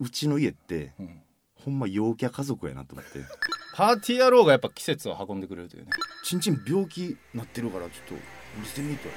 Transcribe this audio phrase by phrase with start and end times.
[0.00, 1.22] うちの家ってうん。
[1.64, 3.20] ほんま陽キャ家族やなと思って。
[3.74, 5.90] パーティー野郎がやっぱ季節を運んでくれるというね。
[6.24, 8.14] ちんちん病気なってるからちょっと
[8.58, 9.08] 見せてみて。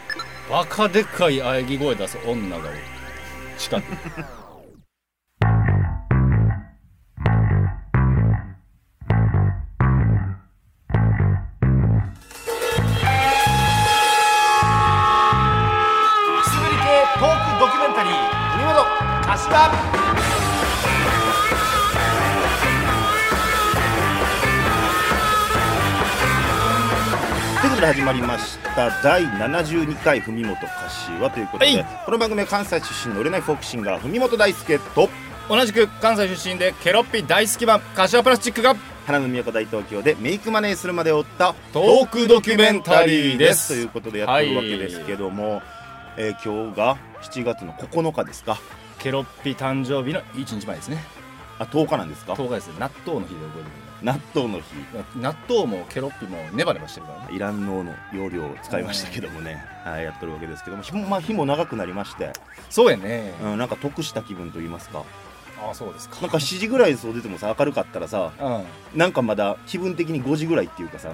[0.49, 2.77] バカでかい喘ぎ声出す女がおる。
[3.57, 3.97] 近くに
[28.75, 31.85] まりました第72回文元柏ということで、はい。
[32.05, 35.09] この番組は関西出身の売れないフォークシンガー文元大輔と
[35.49, 38.75] 同じく関西出身でケロッピ大好き版柏プラスチックが
[39.05, 43.69] 花の都大東京でメイクマネーするまで追ったトークドキュメンタリーです。
[43.69, 45.61] ということでやってるわけですけども、
[46.17, 48.57] えー今日が7月の9日ですか？
[48.99, 51.03] ケロッピ誕生日の1日前ですね。
[51.59, 54.63] あ10日なんですか？10日です納豆の日で覚えて納豆の日。
[54.93, 57.27] る納豆もケロッピもネバネバしてるからね。
[57.31, 60.83] イランのの容量を使いましたけどもね、はい、やってるわけですけども。
[60.83, 62.33] 日も,、まあ、日も長くなりまして、
[62.69, 63.33] そうやね。
[63.43, 65.03] うん、なんか得した気分と言いますか。
[65.63, 66.21] ああそうですか。
[66.21, 68.99] なんか7時ぐらいそう出てもさ明るかったらさうん。
[68.99, 71.13] なんかまだ気分的に5時ぐらいっていうかさ。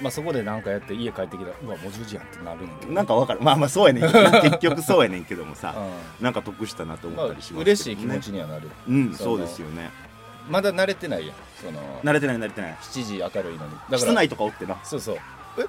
[0.00, 3.40] まあそこでなんかやって家帰ってきたらうわもう10時やんってなるんやけどなんかわかる。
[3.40, 4.04] まあまあそうやねん
[4.42, 5.74] 結局そうやねんけどもさ。
[6.20, 7.62] うなんか得したなとんまあ思ったりしますけど、ね。
[7.62, 8.68] 嬉しい気持ちにはなる。
[8.88, 9.90] うんそうですよね。
[10.48, 12.72] まだ慣れてないやんその慣れてない慣れてない。
[12.74, 13.72] 7時明るいのに。
[13.90, 14.78] だ室内とかおってな。
[14.84, 15.16] そうそう。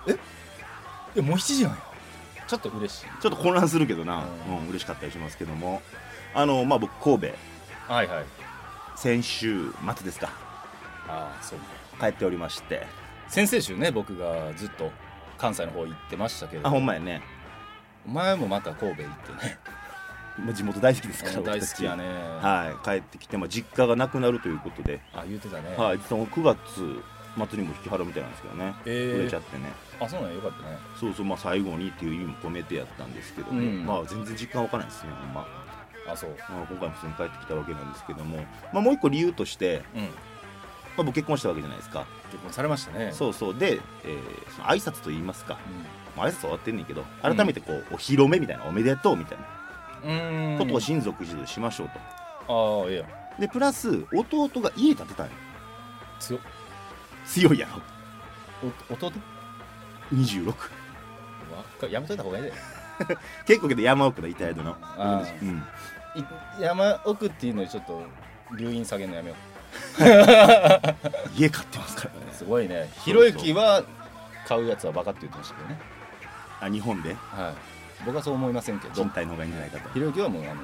[0.07, 0.19] ええ？
[1.17, 1.77] えもう7時やんや。
[2.47, 3.05] ちょっと嬉しい。
[3.21, 4.57] ちょっと混乱するけどな、うん。
[4.59, 5.81] うん、嬉しかったりしますけども。
[6.33, 7.27] あのまあ僕神戸。
[7.91, 8.25] はいはい。
[8.95, 10.29] 先週末ですか。
[11.07, 11.65] ああそうね。
[11.99, 12.85] 帰っておりまして。
[13.27, 14.91] 先々週ね僕がずっと
[15.37, 17.21] 関西の方行ってましたけどあほんまやね。
[18.05, 19.57] お前もまた神戸行ってね
[20.45, 22.03] まあ地元大好きですから大好きやね。
[22.41, 25.75] はい帰ってきて、まあ、実家がなくなるということで、あ言うてたね。
[25.77, 26.59] はい、その9月
[27.47, 29.19] 末にも引き払うみたいなんですけどね、えー。
[29.21, 29.71] 売れちゃってね。
[29.99, 30.77] あそうなんやよかったね。
[30.99, 33.85] そうそうまあ最後にっていう意味も込めてやったんですけどね、うん。
[33.85, 35.47] まあ全然実感わからないですねほんま、
[36.07, 36.29] あそう。
[36.49, 38.37] まあ、今回も普通に帰ってきたわけなんですけども、
[38.73, 40.01] まあ、もう一個理由として、うん。
[40.01, 40.07] ま
[41.01, 43.11] あ、僕結婚したわけじゃないですか、結婚されましたね。
[43.13, 43.57] そうそう。
[43.57, 45.57] で、えーその挨拶と言いますか、
[46.15, 49.58] うまあ、挨拶終わってんねんけど改めてこう、お披露目みたいなおめでとうみたいな
[50.57, 51.99] ことを親族一同でしましょうと、
[52.81, 53.03] ああええや
[53.37, 53.41] ん。
[53.41, 55.31] でプラス弟が家建てたんよ
[56.19, 56.41] 強っ。
[57.25, 57.81] 強いやろ。
[58.89, 59.11] お弟
[60.13, 60.53] ？26わ
[61.79, 62.53] かやめといた方がいいで。
[63.45, 64.75] 結構けど山奥の板宿の。
[64.81, 65.63] あうん。
[66.15, 66.25] い
[66.59, 68.03] 山奥っていうのにちょっと
[68.57, 69.35] 留飲下げるのやめよ
[71.35, 72.27] 家買ってますからね。
[72.31, 72.91] う すごいね。
[73.05, 73.83] ひろゆきは
[74.47, 75.79] 買うやつはバカって言ってましたけどね。
[76.61, 77.13] あ日本で？
[77.13, 79.89] はい僕はそう思いませんけど賃貸の方がいいんじゃないかと。
[79.89, 80.61] ひろゆきはもうあの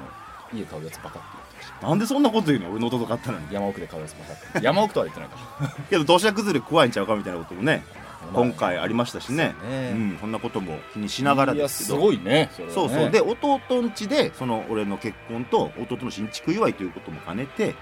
[0.52, 1.88] 家買うやつバカって言ってました。
[1.88, 2.70] なんでそんなこと言うの？
[2.70, 3.38] 俺の弟買ったの。
[3.38, 4.64] に山奥で買うやつバカって。
[4.66, 5.36] 山奥とは言ってないか。
[5.90, 7.84] けど土砂崩れ怖いんちゃうかみたいなこともね。
[8.32, 9.54] まあ今回ありましたしね。
[9.68, 9.92] ね。
[9.94, 12.02] うんそんなことも気にしながらいやすですけど。
[12.04, 12.50] ごいねね。
[12.70, 13.10] そうそう。
[13.10, 17.74] で弟ん家でその俺の結婚と弟の新築祝いということも兼ねて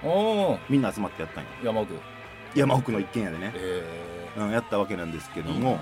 [0.69, 1.95] みんな集まってやったんよ山奥。
[2.55, 3.85] 山奥の一軒家でね、え
[4.37, 5.81] うん、やったわけなんですけども。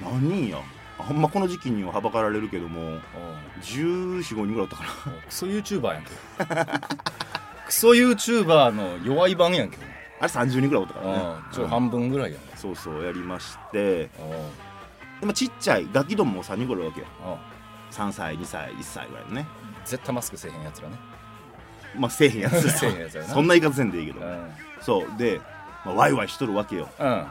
[0.00, 0.60] 何人やあ
[0.98, 4.88] ほんまこの時期にははばかられるけどもえ1415人ぐらいおったかな。
[5.26, 6.10] クソ YouTuber やんけ。
[7.66, 9.78] クソ YouTuber の弱い版やんけ。
[10.20, 11.12] あれ30人ぐらいおったからね。
[11.46, 11.52] うん。
[11.52, 12.40] ちょうん半分ぐらいやん。
[12.56, 14.02] そうそうやりまして。
[14.02, 14.08] うん。
[15.20, 17.06] でもちっちゃいガキどもも3人ぐらいおるわけよ。
[17.26, 17.94] うん。
[17.94, 19.46] 3歳2歳1歳ぐらいのね。
[19.84, 20.96] 絶対マスクせえへんやつらね。
[21.96, 22.70] まあせえへんやつ。
[22.70, 24.24] せえへんやつそんな言い方せんでいいけど。
[24.24, 24.50] うん。
[24.80, 25.18] そう。
[25.18, 25.40] で、
[25.84, 26.88] まあ、ワイワイしとるわけよ。
[26.98, 27.26] うん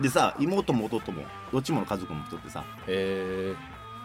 [0.00, 3.54] でさ妹も弟もどっちもの家族も来とってさえ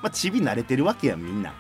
[0.02, 1.54] まあチビ慣れてるわけやんみんな。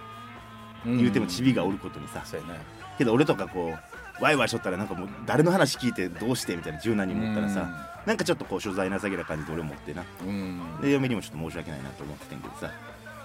[0.85, 2.21] ー言うてもチビがおることにさ。
[2.25, 2.59] そうやね。
[2.97, 3.73] けど俺とかこ
[4.19, 7.67] うワイワイしとったらなんかもう誰の話聞いてどうしてみたいな柔軟に思ったらさ
[8.05, 10.03] なんかちょっとこう所在なさげな感じで俺もってな。
[10.23, 10.29] うん。
[10.29, 10.31] う
[10.79, 12.71] んで嫁にもちょっと申し訳ないなと思っててんけどさ。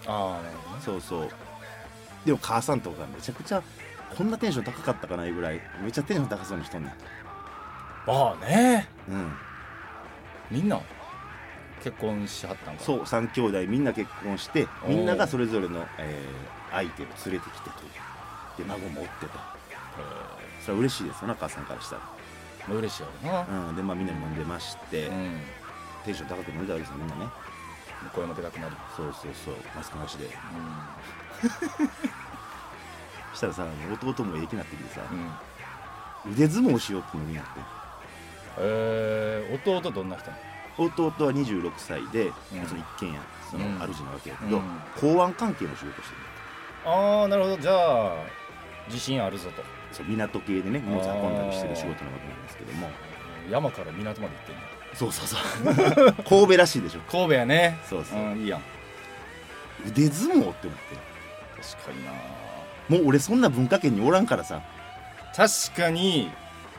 [0.06, 0.82] ああなるほどね。
[0.82, 1.28] そうそう。
[2.24, 3.62] でも母さんとかめちゃくちゃ
[4.16, 6.92] こんなテンション高かったかないうぐらいめっちゃテンション高そうにしとんねん。
[8.10, 8.88] ああね。
[9.08, 9.32] うん
[10.50, 10.80] みんな
[11.82, 17.88] 結婚しはったんかそう3兄弟みんな結婚してみんながそれぞれの、えー相手を連れてきてとい
[18.64, 18.64] う。
[18.64, 19.32] で孫もおってと。
[20.62, 22.02] それは嬉しいですよな母さんからしたら、
[22.68, 23.68] まあ嬉しいやろな。
[23.70, 25.40] うん、でまあみんなで飲んでまして、うん。
[26.04, 27.26] テンション高く飲んでたわけですよみんなね。
[28.14, 29.54] 声もでかくなりそうそうそう。
[29.74, 30.26] マスクなしで。
[30.26, 30.30] う
[33.36, 35.04] したらさ弟もええ気になってきてさ、ん
[36.26, 36.32] うん。
[36.32, 37.50] 腕相撲しようってのになって
[38.58, 40.30] えー弟どんな人
[40.78, 42.30] 弟は26歳で、う
[42.62, 42.66] ん。
[42.66, 43.18] その一軒家
[43.50, 43.74] そのうん。
[43.92, 44.64] 主なわけやけど、うん。
[45.00, 46.20] 公安関係の仕事してる
[46.86, 47.58] ああなるほど。
[47.58, 48.14] じゃあ
[48.86, 49.62] 自信あるぞと。
[49.92, 52.88] そう港系でね荷物運んだりしてる仕事なわけなんですけども。
[53.50, 54.60] 山から港まで行ってんの
[54.94, 56.12] そうそうそう。
[56.28, 57.00] 神戸らしいでしょ。
[57.10, 57.78] 神戸やね。
[57.88, 58.18] そうそう。
[58.18, 58.62] うんいいやん。
[59.86, 60.96] 腕相撲って思って。
[61.76, 62.12] 確かにな。
[62.88, 64.60] もう俺そんな文化圏におらんからさ。
[65.36, 66.30] 確かに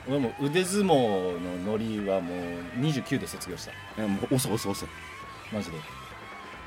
[0.08, 2.38] 俺も腕相撲のノリはもう
[2.80, 4.02] 29で卒業した。
[4.06, 4.88] もう遅い遅い遅い。
[5.52, 5.76] マジで。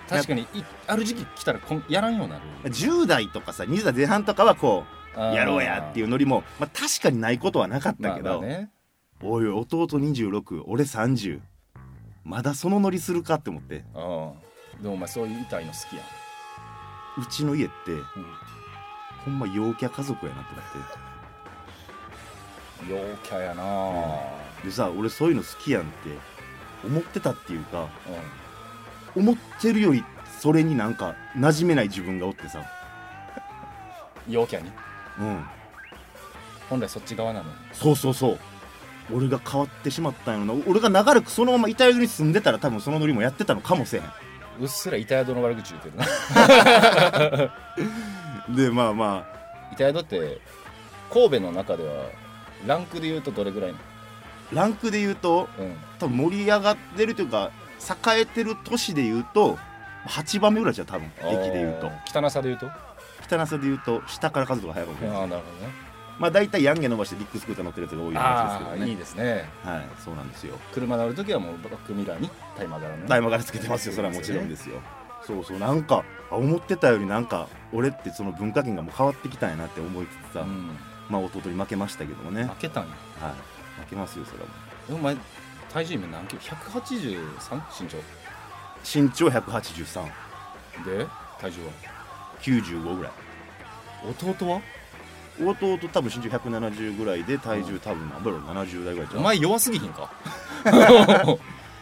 [0.08, 0.48] 確かにい
[0.88, 2.44] ある時期来たらこんやらんようになる。
[2.66, 4.86] 10代とかさ20代前半とかはこ
[5.16, 5.34] うあー。
[5.34, 8.72] やろうやっていうノリも、まあ、確かにないことはなかったけど、まあまあね。
[9.24, 11.40] おいおい弟26俺30
[12.24, 13.84] まだそのノリするかって思って。
[13.94, 16.06] ああでもお前そういう痛いの好きやん。
[17.18, 17.74] うちの家って、
[19.24, 20.78] ほんま陽キャ家族やなってなって
[22.90, 23.64] 陽キャやな。
[24.64, 26.10] でさ俺そういうの好きやんって
[26.86, 27.88] 思ってたっていうか
[29.16, 29.24] うん。
[29.24, 30.04] 思ってるより
[30.40, 32.64] それになんか馴染めない自分がおってさ。
[34.28, 34.72] 陽キャに？
[35.20, 35.46] うん。
[36.70, 37.56] 本来そっち側なのに。
[37.74, 38.40] そうそうそう。
[39.14, 40.64] 俺が変わってしまったんやろな。
[40.68, 44.04] 俺が長らくそのまま板宿に住んでたら多分そのノリもやってたのかもしれへ
[44.60, 46.06] うっすら板宿の悪口言ってるな。
[48.54, 49.28] ん でまあま
[49.74, 50.40] 板宿って
[51.14, 52.06] 神戸の中では
[52.66, 55.76] ランクで言うとどれぐらいなあランクで言うとのうん。
[56.00, 57.52] 多分盛り上がってるというか
[58.16, 59.58] 栄えてる都市で言うと
[60.08, 61.12] 8番目ぐらいじゃん多分。
[61.24, 61.88] 駅で言うと。
[61.88, 62.68] あー汚さで言うと？
[62.68, 62.96] あ
[63.28, 65.74] 汚さで言うと下から数とか早いかもしあれないーなるほどね。
[66.20, 69.50] まあ大体ヤンゲ伸ばしてビッグスクーター乗ってるやつが多いようなやつですけああどねいいですね。
[69.64, 70.58] はいそうなんですよ。
[70.74, 73.04] 車乗るときはもうバックミラーにタイマー柄のね。
[73.08, 73.94] 大マガラつけてますよ。
[73.94, 74.76] それはもちろんですよ。
[75.26, 75.58] そうそう。
[75.60, 80.70] なんかあ思ってたよりなんか俺ってその文化圏がもう変わってきたんやなって思いつつさ、うん
[81.10, 82.90] まあ弟に負けましたけどもね、はい、負けたんや。
[83.84, 84.46] 負けますよそれは
[84.90, 85.16] もお前
[85.74, 87.84] 体重今何キロ？183?
[87.84, 87.98] 身長。
[88.84, 90.04] 身長18395
[90.86, 91.06] で
[91.42, 92.96] 体重は？
[92.96, 93.12] ぐらい。
[94.22, 94.62] 弟は？
[95.42, 99.20] 弟多分身長170ぐらいで体重多分何だろう70代ぐらいじゃん。
[99.20, 100.10] お前弱すぎひんか？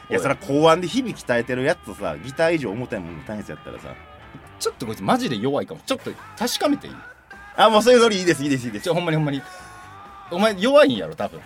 [0.09, 3.93] いやそれは公安で日々鍛えてるやつとさギター以上重たいもん単やつやったらさ。
[4.59, 5.81] ちょっとこいつマジで弱いかも。
[5.85, 6.93] ちょっと確かめていい？
[7.55, 8.83] あもうそういうノリいいですいいですいいです。
[8.85, 9.41] ちょほんまにほんまに。
[10.31, 11.39] お前弱いんやろ多分。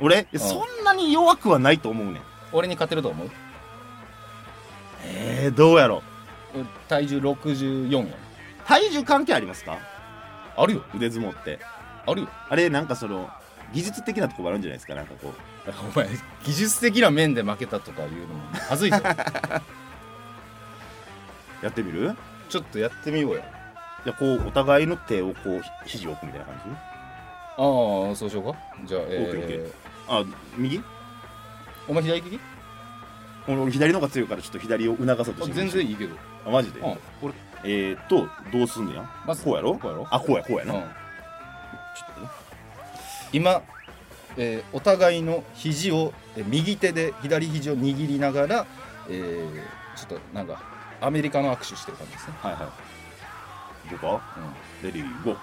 [0.00, 0.38] 俺うん。
[0.40, 2.22] そんなに弱くはないと思うねん。
[2.52, 3.30] 俺に勝てると思う？
[5.04, 6.02] えー、どうやろ
[6.54, 8.08] 俺体重64やん。
[8.66, 9.78] 体重関係ありますか？
[10.56, 10.82] あるよ。
[10.94, 11.58] 腕相撲って。
[12.06, 12.28] あるよ。
[12.48, 13.28] あれなんかその
[13.72, 14.94] 技術的なところあるんじゃないですか？
[14.94, 15.32] なんかこう。
[15.92, 16.08] お前
[16.44, 18.96] 技術的な面で負けたとか言うのもはずいぞ。
[21.62, 22.16] やってみる？
[22.48, 23.42] ちょっとやってみようや
[24.04, 26.70] じゃあこうお互いの手をこうひ肘を置くみたいな感じ？
[26.70, 26.72] あ
[28.12, 28.58] あそうしようか。
[28.86, 29.72] じゃあ、オッケーオッケえ
[30.08, 30.24] あ
[30.56, 30.78] 右？
[30.78, 30.82] ー、
[31.88, 32.40] お前左利き？
[33.48, 36.16] 俺俺左の方が強いからちょっと左を促そうとしてあ全然いいけど。
[36.46, 39.10] あマジで、うん俺えーっとどうすんねや？
[39.26, 39.74] まずこうやろ？
[39.74, 40.06] こうやろ？
[40.10, 40.80] あこうやこうやな、うん。
[40.80, 40.88] ちょ
[42.12, 42.28] っとね
[43.32, 43.62] 今、
[44.38, 48.66] えーお互いの肘をえー右手で左肘を握りながら、
[49.10, 50.62] えーちょっとなんか
[51.02, 52.62] アメリカの握手してる感じですね、はいはい
[53.88, 54.18] 行こう。
[54.18, 54.22] か
[54.82, 55.36] ready go。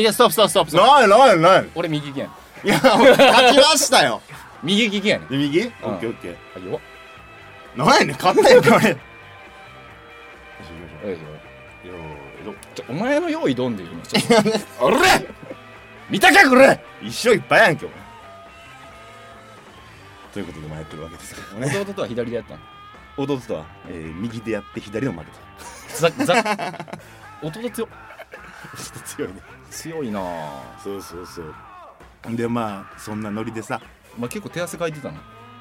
[0.00, 1.70] いや stop stop stop stop ないないない。
[1.74, 2.32] 俺右利きやね
[2.64, 2.66] ん。
[2.66, 4.20] いや勝ちましたよ。
[4.62, 5.28] 右利きやねん。
[5.28, 5.60] で右？
[5.60, 6.36] OK OK。
[6.56, 6.80] あ弱っ
[7.76, 8.98] なんやねん勝ったやんか俺よし
[11.06, 11.88] よいしょ。
[11.88, 14.96] よーいちょお前の用意どんでいいのちょっとしょあれ
[16.10, 16.80] 見たかこれ。
[17.02, 17.86] 一生いっぱいやん今日
[20.32, 22.60] ということでまあやってるわけですけどもね弟とは左でやったの？
[23.16, 25.26] 弟とは、えー、右でやって左の負け
[25.96, 26.88] ザザ
[27.42, 27.88] 弟強
[29.04, 29.42] 強いね。
[29.70, 30.80] 強いなあ。
[30.82, 32.36] そうそうそう。
[32.36, 33.80] でまあそんなノリでさ。
[34.16, 35.18] お前結構手汗かいてたの。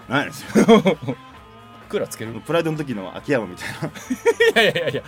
[0.08, 2.34] 何やねんそれクーラーつける？
[2.42, 3.68] プライドの時の秋山みたい
[4.56, 4.62] な。
[4.62, 5.04] いやいやいやいや。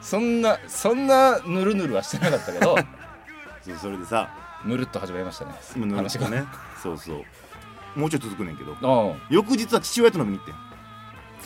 [0.00, 2.76] そんなそんなぬるぬるはしてなかったけど。
[3.64, 4.30] そうそれでさ。
[4.64, 5.52] ぬるっと始まりましたね。
[5.76, 6.30] 今の話が。
[6.30, 6.44] ね
[6.82, 7.12] そうそ
[7.96, 7.98] う。
[7.98, 8.72] もうちょい続くねんけど。
[8.80, 9.16] ああ。
[9.28, 10.54] 翌日は父親と飲みに行ってん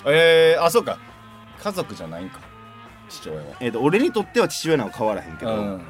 [0.04, 0.98] えー、あそうか。
[1.62, 2.40] 家族じゃないんか。
[3.08, 3.44] 父親は。
[3.60, 5.82] えー、と俺にとっては父親なんか変わらへんけど、うん。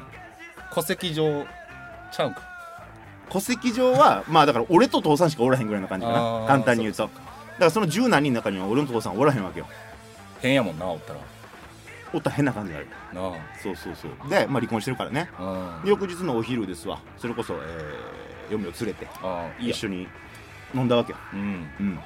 [0.73, 1.45] 戸籍上
[2.11, 2.41] ちゃうんか。
[3.29, 6.45] 戸籍上はまあだから俺と父さんしかおらへんぐらいの感じかな。
[6.47, 7.03] 簡単に言うと。
[7.03, 9.67] だからその十何人の中には俺の父さんおらへんわけよ。
[10.41, 11.19] 変やもんなおったら。
[12.13, 12.87] おったら変な感じになる。
[13.13, 13.21] な
[13.61, 14.29] そうそうそう。
[14.29, 15.29] で、まあ、離婚してるからね。
[15.37, 16.99] あで翌日のお昼ですわ。
[17.17, 19.07] それこそ、えー、嫁を連れて。
[19.21, 20.07] ああいいや一緒に
[20.73, 21.17] 飲んだわけよ。
[21.33, 21.69] うん。
[21.79, 21.95] うん。
[21.95, 22.01] も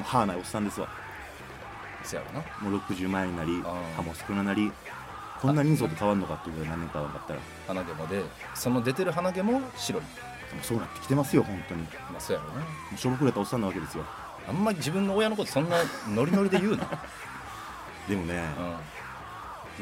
[0.00, 0.88] う歯ないおっさんですわ
[2.08, 2.70] そやろな。
[2.70, 3.62] もう60前になり
[3.96, 4.70] 歯も少ななり
[5.40, 7.38] こんな人相で変わるのかっていうぐらい何年か分かったら。
[7.38, 10.02] も鼻毛もでその出てる鼻毛も白い。
[10.02, 10.04] う
[10.62, 11.82] そうなってきてますよ本当に。
[11.82, 12.64] もまあそうやろな。
[12.94, 14.04] うしょぼくれたおっさんなわけですよ。
[14.48, 15.76] あんまり自分の親のことそんな
[16.08, 16.86] ノリノリで言うな。
[18.08, 18.42] でもね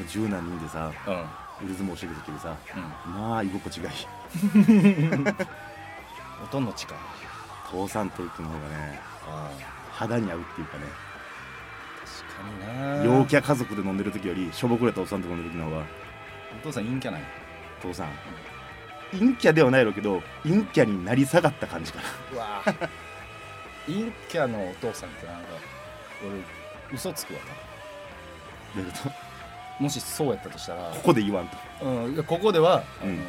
[0.08, 1.14] 十何人でさうん。
[1.14, 1.24] うん
[1.62, 2.56] ウル相撲してる時にさ
[3.06, 3.96] まあ居心地がいい。
[6.42, 6.98] おとんの力。
[7.70, 9.48] 父さんと行くの方がねあ。
[9.92, 10.84] 肌に合うっていうかね
[12.12, 13.16] 確かにな。
[13.18, 15.84] 陽キャ家族で飲んでる時よりしょぼくれたおっさんと飲んでる時の方が。
[16.60, 17.22] お父さん陰キャない
[17.80, 18.08] 父さん。
[19.12, 22.04] 陰キャではないやろうけど陰キャになり下がった感じかな。
[22.32, 22.62] うわ
[23.86, 25.48] 陰キャのお父さんってなんか
[26.90, 27.40] 俺嘘つくわ
[28.76, 29.08] どうと？
[29.08, 29.14] な
[29.80, 30.90] もしそうやったとしたら。
[30.90, 31.56] ここで言わんと。
[31.82, 33.20] うんここでは、うん。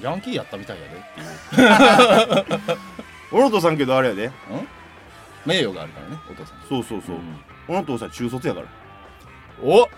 [0.00, 1.00] ヤンキーやったみたいやでっ
[1.54, 2.78] ていう。
[3.32, 4.30] 俺の父さんけどあれやで
[5.46, 6.60] 名誉があるからねお父さん。
[6.68, 7.20] そうそうそう、ん。
[7.68, 8.66] 俺の父さん中卒やから。
[9.62, 9.88] お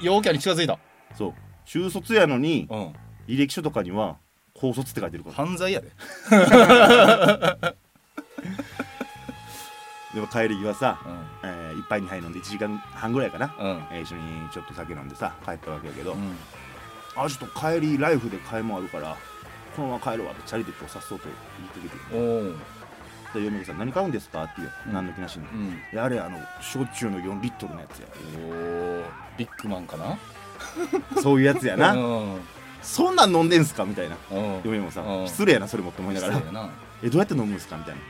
[0.00, 0.78] 陽キャに近づいた。
[1.14, 1.34] そう。
[1.64, 2.92] 中卒やのにうん。
[3.28, 4.18] 履歴書とかには
[4.54, 5.36] 高卒って書いてるから。
[5.36, 5.88] 犯罪やで。
[10.14, 11.48] でも帰り際さ、うん。
[11.50, 13.84] えー、一杯に杯飲んで1時間半ぐらいかな、うん。
[13.90, 16.36] えー一緒にちょっと酒飲んでさ帰ったわけやけど、うん。
[17.16, 19.16] あちょっと帰りライフで買い物あるから
[19.74, 21.26] このまま帰るわってチャリでこうさっそうと
[21.74, 22.54] 言ってきておお
[23.34, 23.78] で嫁がさん。
[23.78, 24.44] 何買うんですか？
[24.44, 25.68] って言うよ、うん何の気なしに、うん。
[25.92, 28.06] いやあれあの焼酎の4リットルのやつや。
[28.38, 29.02] お
[29.38, 30.18] ビッグマンかな？
[31.22, 32.40] そういうやつやな、うん
[32.82, 33.84] そんなん飲んでんすか？
[33.84, 34.60] みたいなうん。
[34.64, 35.26] 嫁もさ、うん。
[35.26, 36.40] 失礼やなそれもって思いながら。
[37.02, 37.76] えどうやって飲むんすか？
[37.76, 38.00] みたいな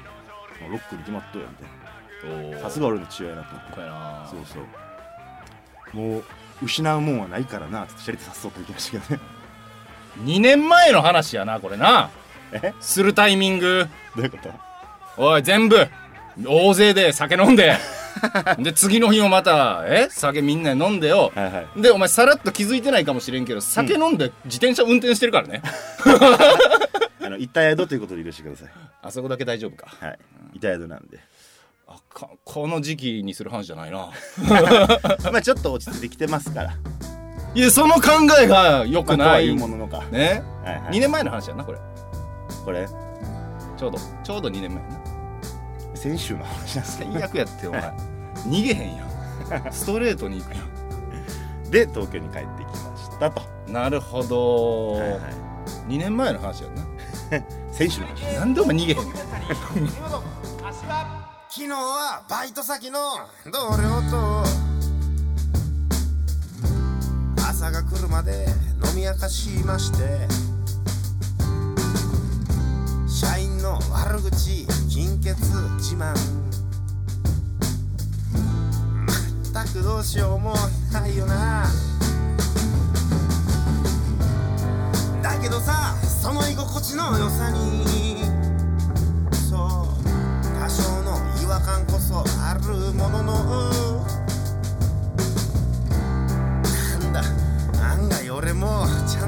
[0.69, 2.59] ロックに決まっとるやんみたいな。
[2.61, 5.97] さすが俺の父親やなと思ってそうそう。
[5.97, 6.25] もう
[6.63, 9.29] 失うもんはないからなってチャリでさっそうと行きましたけどね。
[10.25, 12.11] 2年前の話やなこれな。
[12.53, 12.73] え？
[12.81, 13.89] するタイミング。
[14.17, 14.51] どういうこと？
[15.17, 15.87] おい全部。
[16.47, 17.77] 大勢で酒飲んで。
[18.59, 20.09] で次の日もまたえ？
[20.11, 21.33] 酒みんなで飲んでよ。
[21.35, 21.83] はいはい。
[21.83, 25.63] でお前さらっと気づいてないかもしれんけど酒飲んで自転車運転してるからね、
[27.23, 28.69] あの板宿ということで許してください。
[29.03, 29.87] あそこだけ大丈夫か。
[30.01, 30.19] はい。
[30.55, 31.19] 板宿なんで。
[31.89, 34.11] あかこの時期にする話じゃないな。
[35.31, 36.75] まあちょっと落ち着いてきてますから。
[37.55, 40.05] いやその考えが良くなまあいうもののか。
[40.11, 40.43] ね？
[40.65, 40.97] はいはい。
[40.97, 41.79] 2年前の話やなこれ。
[42.65, 42.87] これ？
[43.77, 45.06] ちょうどちょうど2年前やな
[45.97, 47.81] 先週の話なんですけ最悪やってお前。
[48.47, 49.73] 逃げへんやん。
[49.73, 50.57] ストレートに行くや
[51.65, 55.21] どで東京に帰ってきましたと、んなるほど、はいはい。
[55.89, 57.43] 2年前の話やな。
[57.73, 58.23] 先週の話。
[58.39, 59.13] なんでお前逃げへんの
[61.57, 63.01] 昨日はバイト先の
[63.47, 63.51] 同
[63.81, 64.45] 僚と
[67.39, 68.47] 朝が来るまで
[68.85, 70.56] 飲み明かしまして
[73.19, 75.35] 社員の悪口金欠
[75.79, 76.01] 自慢。
[76.05, 76.17] まっ
[79.55, 80.55] たくどうしようも
[80.93, 81.65] ないよな。
[85.23, 88.19] だけどさその居心地の良さに。
[89.49, 89.59] そう
[90.61, 93.33] 多少の違和感こそあるものの。
[97.01, 97.23] なんだ
[97.83, 99.26] 案外俺もちゃん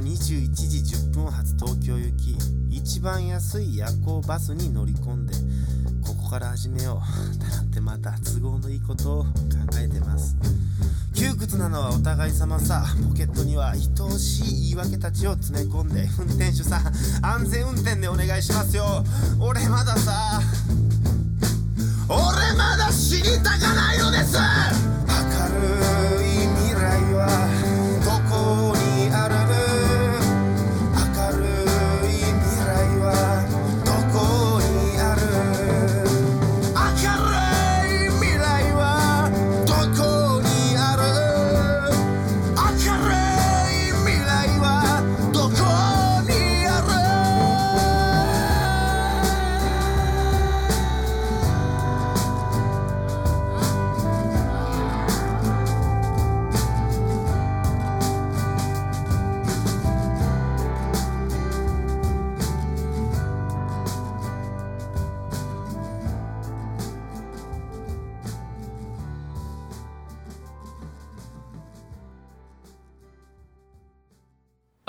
[0.00, 2.36] 21時10分発東京行き
[2.70, 5.34] 一番安い夜行バスに乗り込んで
[6.06, 7.02] ここから始めよ
[7.36, 7.38] う。
[7.38, 9.30] だなんてまた都合のいいことを考
[9.78, 10.36] えてます。
[11.14, 12.84] 窮屈なのはお互い様さ。
[13.08, 16.86] ポケットには愛おしい言い訳たちを詰め込んで運転手さん
[17.22, 19.04] 安全運転でお願いしますよ。
[19.38, 20.40] 俺まださ。
[22.08, 22.18] 俺
[22.56, 24.89] まだ死にたかないのです。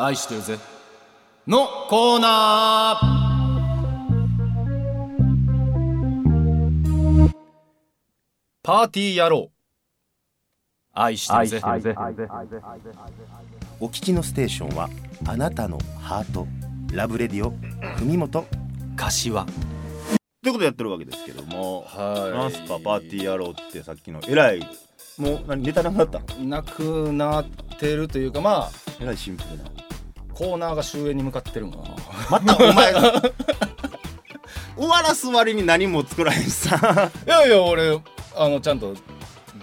[0.04, 0.58] 愛してるぜ。
[1.48, 3.22] のコーナー。
[8.64, 9.52] パーティー野郎
[10.94, 11.62] 愛してるぜ。
[13.80, 14.90] お聞きのステーションは
[15.28, 16.48] あなたのハート。
[16.92, 17.52] ラブレディオ
[18.00, 18.48] 文元
[18.98, 21.86] 柏ということでやってるわけですけども。
[21.88, 22.32] はい。
[22.38, 24.68] なんすかパーティー野郎ってさっきのえらい。
[25.18, 26.26] もう何ネタなくなったの？
[26.46, 27.46] なくなっ
[27.80, 28.72] てるというかまあ。
[29.00, 29.64] えらいシンプルな
[30.34, 31.96] コーナーが終焉に向かってるもんな。
[32.30, 33.22] またお前が。
[34.76, 37.12] 終わらす割に何も作らへんしさ。
[37.26, 38.00] いやいや俺
[38.36, 39.00] あのちゃんとデ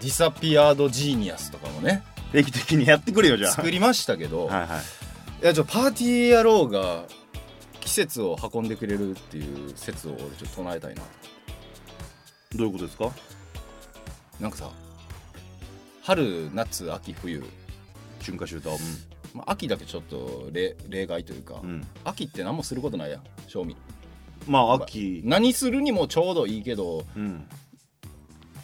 [0.02, 3.50] ィサピアードジーニアスとかもね定期的にやってくれよじゃあ。
[3.50, 4.68] 作りましたけど、はいはい。
[5.42, 7.04] いやちょパーティー野郎が
[7.80, 11.02] 季節を運んでくれるっていう説を俺ちょっと唱えたいな。
[12.54, 13.10] どういうことですか？
[14.38, 14.70] なんかさ
[16.02, 17.42] 春夏秋冬、
[18.22, 18.78] 春夏秋冬
[19.38, 23.76] まあ、秋だけちょっと例例外というか、うん、うん、秋って何もすることないやん賞味。
[24.48, 27.46] まあ秋、何するにもちょうどいいけどうん。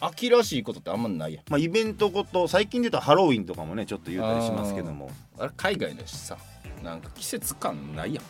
[0.01, 1.43] 秋らしいことってあんまないやん。
[1.49, 5.09] まあイベントごと最近で言うとハロウィンとかもねちょっと言ったりしますけども。
[5.39, 6.37] あれ海外だしさ
[6.83, 8.21] なんか季節感ないや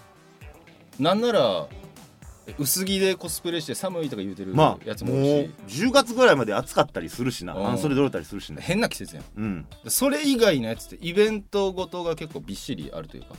[1.00, 1.04] ん。
[1.04, 1.85] なんならえ
[2.58, 7.54] 薄着でコスプレして寒いとか言うてるまあやつもうもおるし、10月ぐらいまで暑かったりするしな。
[7.54, 7.64] うん。
[7.64, 9.26] 半袖で折れたりするしね変な季節やん。
[9.36, 9.66] うん。
[9.88, 13.30] それ以外のやつってイベントごとが結構びっしりあるというか。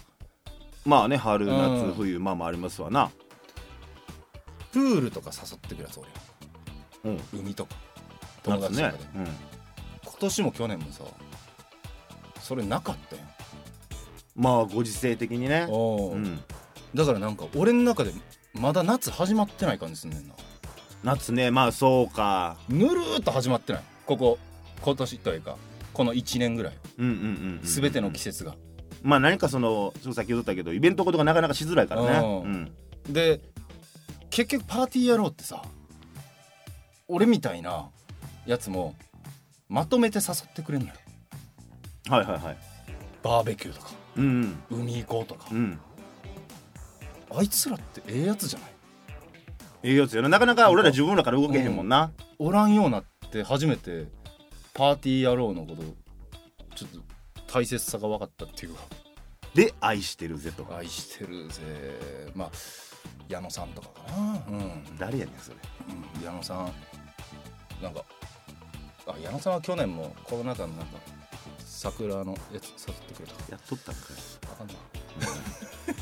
[0.85, 1.57] まあね春うん。
[1.57, 3.11] 夏冬まあまあありますわな。
[4.73, 6.01] プールとか誘ってくるやつ
[7.05, 7.21] 俺うん。
[7.41, 7.75] 海とか。
[8.43, 9.27] 友達とかで、今
[10.21, 11.03] 年も去年もさ
[12.41, 13.25] それなかったやん。
[13.25, 13.37] うん
[14.37, 15.67] まあご時世的にね。
[15.71, 16.39] うん。
[16.95, 18.13] だからなんか俺の中で
[18.61, 20.35] まだ夏始まってない感じすんねんな。
[21.03, 22.57] 夏ねまあそうか。
[22.69, 23.83] ぬるーっと始まってない。
[24.07, 24.39] ここ
[24.83, 25.57] 今年というか
[25.93, 26.73] この1年ぐらい。
[26.99, 28.57] うんうんうんうん全ての季節が、
[29.03, 32.19] まあ何かそのそう先ほど言ったけどイベントごとがなかなかしづらいからね。
[32.19, 32.53] ううん。
[33.11, 33.41] んで
[34.31, 35.63] 結局パーティーやろうってさ
[37.09, 37.89] 俺みたいな
[38.47, 38.95] やつも
[39.69, 40.95] まとめて誘ってくれんのよ。
[42.09, 42.57] はいはいはい。
[43.23, 45.47] バーベキューとかうん海行こうとか。
[45.51, 45.81] うんうん
[47.31, 48.71] あいつらってええやつじゃない？
[49.83, 50.29] ええやつやな。
[50.29, 52.13] なかなか俺ら自分らから動けへんもんな。
[52.39, 54.07] おらんようになって初めて
[54.75, 55.83] パーティー野郎のこと
[56.75, 57.01] ちょっと
[57.53, 58.83] 大切さが分かったっていうか。
[59.55, 60.67] で愛してるぜと。
[60.77, 61.63] 愛してるぜ。
[62.35, 62.51] まあ
[63.29, 64.43] 矢野さんとかかな。
[64.49, 64.99] うん。
[64.99, 65.57] 誰やねんそれ。
[66.19, 66.73] うん矢野さん。
[67.83, 68.05] なんか
[69.07, 70.99] あ矢野さんは去年もコロナ禍のなんか
[71.65, 73.53] 桜のやつ誘ってくれた。
[73.53, 74.49] やっとったんかい。
[74.51, 74.77] わかんない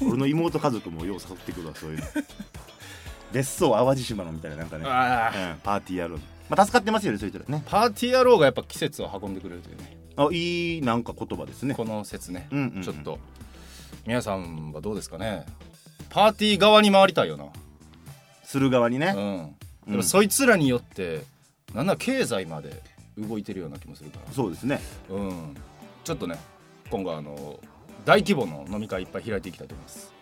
[0.00, 2.05] 俺の妹家族もよう誘ってくるわそういうの。
[3.33, 7.64] 別荘淡路島のみたいななんかね、あうん、パーティーやるまあ助かってますよねそう言ったらね。
[7.66, 9.96] パーティー野郎がやっぱ季節を運んでくれるというね。
[10.16, 11.74] あいいなんか言葉ですね。
[11.74, 12.83] この説ね、うんうんうん。
[12.83, 13.18] ちょっと。
[14.07, 15.46] 皆さんはどうですかね。
[16.11, 17.46] パーティー側に回りたいよな。
[18.44, 19.22] する側にね、うん。
[19.22, 19.90] うん。
[19.92, 21.22] でもそいつらによって
[21.74, 22.83] なんなら経済まで
[23.18, 24.33] 動いてるような気もするから。
[24.33, 24.81] そうですね。
[25.09, 25.57] うん。
[26.05, 26.38] ちょっとね
[26.90, 27.59] 今後あの
[28.05, 30.12] 大規模の飲み会いっぱい開いていきたいと思います。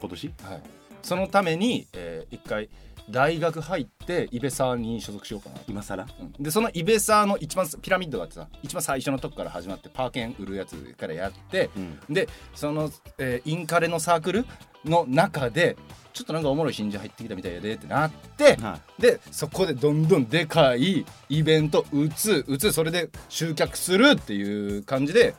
[0.00, 0.34] 今年？
[0.42, 0.62] はい、
[1.02, 2.68] そのために、えー一回
[3.10, 6.06] 大学入ってイベサーに所属しようかな、今更？
[6.20, 6.32] うん。
[6.40, 12.14] でそのイベサーの一番ピラミッドがあってさ一番最初のとこから始まってパーケン売るやつからやってうん。
[12.14, 14.46] でその、えーインカレのサークル
[14.84, 15.76] の中で
[16.12, 25.34] ちょっとなんかおもろい新人入ってきたみたいやでってなってはでそこでどんどんでかいイベント打つ打つそれで集客するっていう感じで、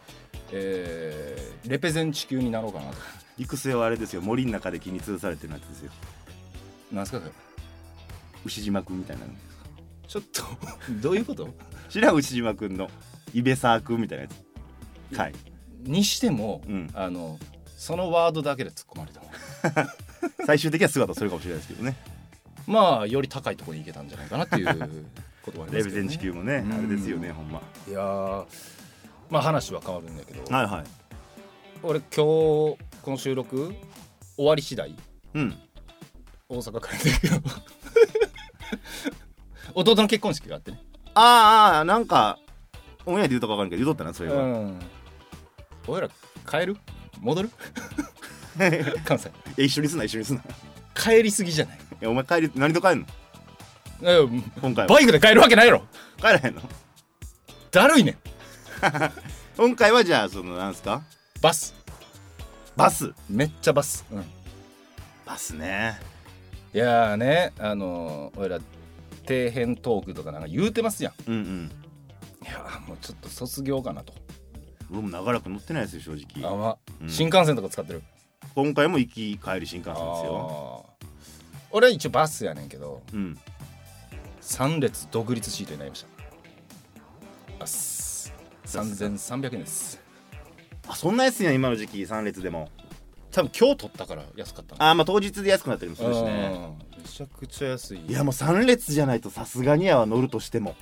[0.52, 2.98] えーレペゼン地球になろうかなと。
[3.38, 4.22] い育成はあれですよ。
[4.22, 5.91] 森の中で気に通されてるやつですよ。
[6.91, 7.32] なんすかそれ？
[8.46, 9.32] 牛島くんみたいなの
[10.08, 10.43] ちょっと
[11.02, 11.48] どういうこと？
[11.89, 12.89] 知らん牛島くんの
[13.34, 14.30] イベサーくんみたいなや
[15.13, 15.17] つ。
[15.17, 15.34] はい
[15.84, 16.89] にしても、うん。
[16.93, 17.39] あの
[17.78, 19.22] そのワードだけで突っ込まれた
[20.46, 21.96] 最終的には姿はそれかもしれないですけどね。
[22.67, 25.06] まあより高いところに行けたんじゃないかなっていうことはあります
[25.46, 26.74] けど、ね、 レベゼン地球もねうん。
[26.74, 27.62] あれですよねほんま。
[27.88, 28.46] いやー
[29.34, 30.84] まあ話は変わるんだけど、はいはい。
[31.82, 33.74] 俺今日この収録
[34.36, 34.96] 終わり次第
[35.34, 35.58] うん。
[36.48, 37.41] 大阪帰ってる。
[39.74, 40.80] 弟の結婚式があってね。
[41.15, 42.38] あーあーなんか
[43.08, 44.80] オンエアで言うとか分かるけど言うとったなそれは、ん。
[45.88, 46.10] 俺ら
[46.48, 46.78] 帰る？
[47.19, 47.50] 戻る？
[49.04, 49.30] 関西。
[49.30, 50.41] いや一緒にすな一緒にすな。
[50.41, 50.43] い
[50.96, 51.80] 帰りすぎじゃない？
[52.02, 53.08] やお前帰り何と帰んの？
[54.04, 54.19] え
[54.62, 54.93] 今回は。
[54.93, 55.82] バイクで帰るわけないやろ。
[56.17, 56.62] 帰らへんの？
[57.72, 58.17] だるいねん
[59.58, 61.02] 今回はじゃあそのなんすか？
[61.41, 61.74] バス。
[62.76, 63.13] バス？
[63.30, 64.26] めっちゃバス、うん、
[65.26, 66.00] バスね。
[66.74, 71.13] いやーねあのー、俺ら底辺トークとかなんか言うてますやん。
[71.28, 71.72] うんうん。
[72.41, 74.13] いやーもうちょっと卒業かなと。
[74.91, 76.52] 俺も長らく乗ってないですよ正直。
[76.52, 77.10] あま、うん。
[77.10, 78.02] 新幹線とか使ってる。
[78.56, 80.86] 今回も行き帰り新幹線ですよ。
[81.72, 83.39] 俺は一応バスやねんけどうん。
[84.41, 86.08] 3列独立シートになりました。
[87.62, 88.03] あっす
[88.65, 89.99] 3300円です。
[90.88, 92.69] あそんな安いんや今の時期3列でも。
[93.32, 94.84] 多分今日取ったから安かったの。
[94.84, 96.52] あーまあ当日で安くなったりもするしね。
[96.54, 97.02] うん。
[97.02, 98.06] めちゃくちゃ安い。
[98.08, 100.76] いやもう3列じゃないとさすがにやわ乗るとしても。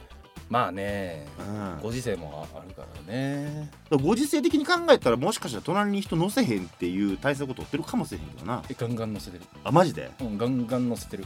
[0.49, 1.27] まあね。
[1.39, 1.79] うん。
[1.81, 3.71] ご時世もああるからね。
[3.89, 8.61] ご時世的に考えたらもしかしたら隣に人乗せへんっていう対策を取ってるかもしれへんけどな。
[8.69, 9.43] えガンガン乗せてる。
[9.63, 10.11] あマジで？
[10.19, 11.25] うんガンガン乗せてる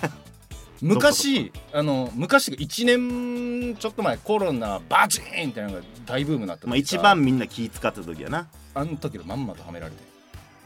[0.80, 8.48] 昔あの昔が1年ちょっと前コロナバチーンってなんか大ブームになったまあ一番みんな気使った時やな。
[8.74, 10.02] あの時のまんまとはめられて。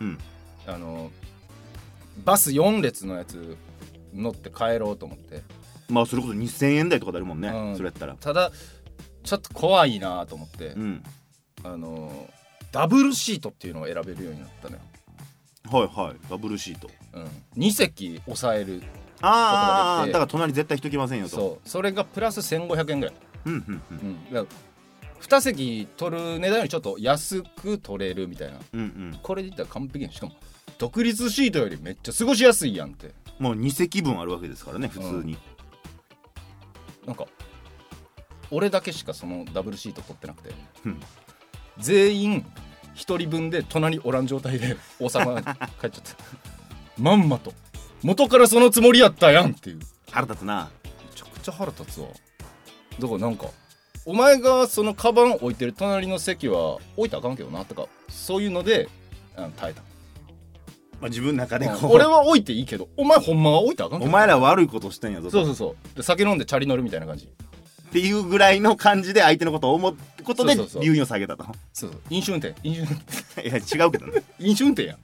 [0.01, 0.19] うん。
[0.67, 1.11] あの
[2.25, 3.57] バス4列のやつ
[4.15, 5.43] 乗って帰ろうと思って。
[5.89, 7.77] まあそれこそ2000円台とかであるもんね、うん。
[7.77, 8.15] それやったら。
[8.15, 8.51] ただ
[9.23, 11.03] ちょっと怖いなと思って、うん。
[11.63, 12.29] あの
[12.73, 14.81] ダブルシートっていうのを選べるようになったのよ、
[15.71, 16.17] はいはい。
[16.29, 16.91] ダブルシート。
[17.13, 18.83] うん、2席抑える
[19.23, 21.37] あーあーだから隣絶対人来ませんよと。
[21.37, 21.69] そう。
[21.69, 23.15] それがプラス1500円ぐらい、
[23.47, 23.99] うんうんうん。
[23.99, 28.59] うん、だから2席取る値段よりちょっと安く取れるみたいな。
[28.73, 29.19] うんうん。
[29.23, 30.13] これで言ったら完璧やん。
[30.13, 30.33] しかも
[30.79, 33.13] 独立シートよりめっちゃ過ごしやすいやんって。
[33.39, 35.39] もう2席分あるわけですからね普通に、
[37.07, 37.27] なんか
[38.51, 40.55] 俺だけしかそのダブルシート取ってなくて。
[40.85, 41.01] うん。
[41.79, 42.47] 全員
[42.95, 45.45] 1人分で隣おらん状態で大阪に
[45.81, 46.17] 帰っちゃった。
[46.99, 47.55] まんまと
[48.03, 49.79] 元からそのつもりやったやんっていう。
[49.79, 50.71] め腹立つな。
[51.15, 52.09] ちゃくちゃ腹立つわ。
[52.99, 53.47] だからなんか
[54.07, 58.89] お前がそのカバン置いてる隣の席は置いたらあかんけどなとかそういうので
[59.37, 59.83] あの耐えた。
[61.01, 61.93] まあ自分の中でこう。
[61.93, 65.97] 俺は置いていいけどお前ほんまは置いたらあかんけおど前ら悪いことしてんやぞとそうそうそう。
[65.97, 67.27] で酒飲んでチャリ乗るみたいな感じ。
[67.27, 71.45] っていうぐらいの感じで相手のことを思うことで留飲を下げたと。
[71.73, 72.01] そうそう。
[72.09, 72.55] 飲酒運転。
[72.63, 73.43] 飲酒運転。
[73.49, 74.23] いや違うけどね。
[74.39, 74.95] 飲酒運転や。
[74.95, 74.99] ん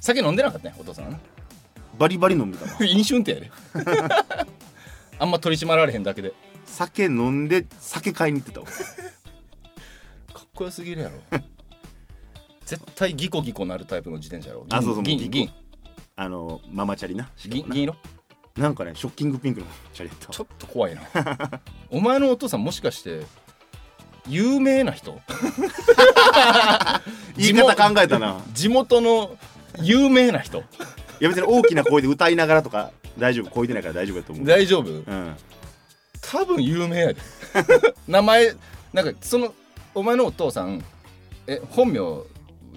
[0.00, 1.18] 酒飲んでなかったんやお父さんはな
[1.98, 2.70] バリバリ飲んでたわ。
[2.84, 3.50] 飲酒運転やで。
[5.18, 6.32] あんま取り締まられへんだけで。
[6.64, 8.66] 酒飲んで酒買いに行ってたわ。
[10.32, 11.40] かっこよすぎるやろ。
[12.64, 14.66] 絶対ギコギコなるタイプの自転車やろ。
[14.70, 15.18] あそうそうギコ。
[15.20, 15.30] 銀。
[15.30, 15.50] 銀
[16.16, 17.30] あのママチャリな。
[17.46, 17.96] 銀銀色？
[18.56, 20.34] なんかねショッキングピンクのチャリやったわ。
[20.34, 21.02] ちょっと怖いな。
[21.90, 23.22] お前のお父さんもしかして
[24.28, 25.20] 有名な人？
[27.36, 28.40] 言い方考えたな。
[28.52, 29.36] 地元の
[29.80, 30.64] 有名な人？
[31.20, 33.50] いや別に大きな声で歌いながらとか大丈夫。
[33.50, 34.46] 声出ないから大丈夫やと思う。
[34.46, 34.90] 大丈夫？
[34.90, 35.36] うん。
[36.20, 37.16] 多分有名やで。
[38.06, 38.54] 名前
[38.92, 39.54] なんかその
[39.94, 40.84] お前のお父さん
[41.46, 41.98] え本名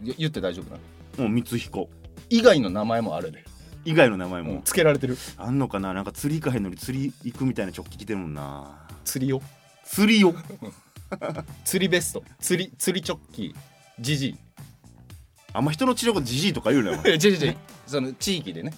[0.01, 1.89] 言言って大丈夫なもう光彦。
[2.29, 3.43] 以外の名前もあるで、
[3.83, 4.51] 以外の名前も。
[4.51, 5.17] うもつけられてる？
[5.37, 5.93] あんのかな？
[5.93, 8.87] なんか釣り行かへんのに釣り行くみたいな直帰来てるもんな。
[9.03, 9.41] 釣りを？
[9.85, 10.33] 釣りを？
[11.65, 12.23] 釣りベスト。
[12.39, 13.43] 釣り釣りチョッキ。
[13.43, 13.55] ー
[13.99, 14.35] ジジイ
[15.53, 17.01] あんま人の治療がじじいとか言うなよ。
[17.05, 18.73] えジジイその地域でね。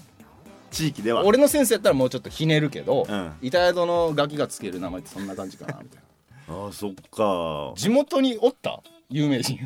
[0.72, 1.24] 地域では。
[1.24, 3.32] 俺の先生やったらもうちょっとひねるけど、うん。
[3.42, 6.02] 板宿のガキがつける名前ってそんな感じかなみたい
[6.48, 6.54] な。
[6.56, 7.74] あーそっか。
[7.76, 8.82] 地元におった？
[9.10, 9.60] 有名人。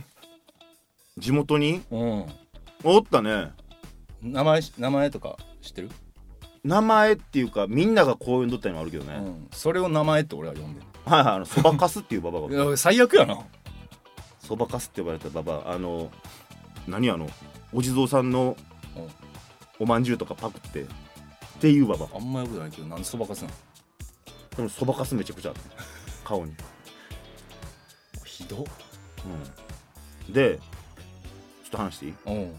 [1.17, 1.81] 地元に？
[1.91, 2.25] うん。
[2.83, 3.51] おったね。
[4.21, 5.91] 名前名前とか知ってる、
[6.63, 10.87] 名前っていうかみんながこう呼んどったのもあるけどね、うん、それを名前って俺は呼んでる。
[11.05, 12.77] はいはいあのそばかすっていうババアが。
[12.77, 13.37] 最悪やな。
[14.39, 15.73] そばかすって呼ばれたババア。
[15.73, 16.09] あの
[16.87, 17.29] 何あの
[17.73, 18.57] お地蔵さんの
[18.95, 19.07] うん。
[19.79, 20.85] おまんじゅうとかパクってっ
[21.59, 23.53] ていうババあんまよくないけどなんでそばかすなの？
[24.55, 25.61] でもそばかすめちゃくちゃあって
[26.23, 26.53] 顔に、
[28.25, 28.65] ひど
[30.27, 30.63] うん、でちょ
[31.67, 32.13] っと話していい？
[32.25, 32.55] うん。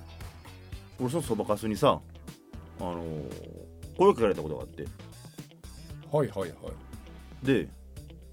[1.00, 1.98] 俺そのそばかすにさ
[2.78, 4.84] あのー、声をかけられたことがあって。
[6.12, 7.46] はいはいはい。
[7.46, 7.68] で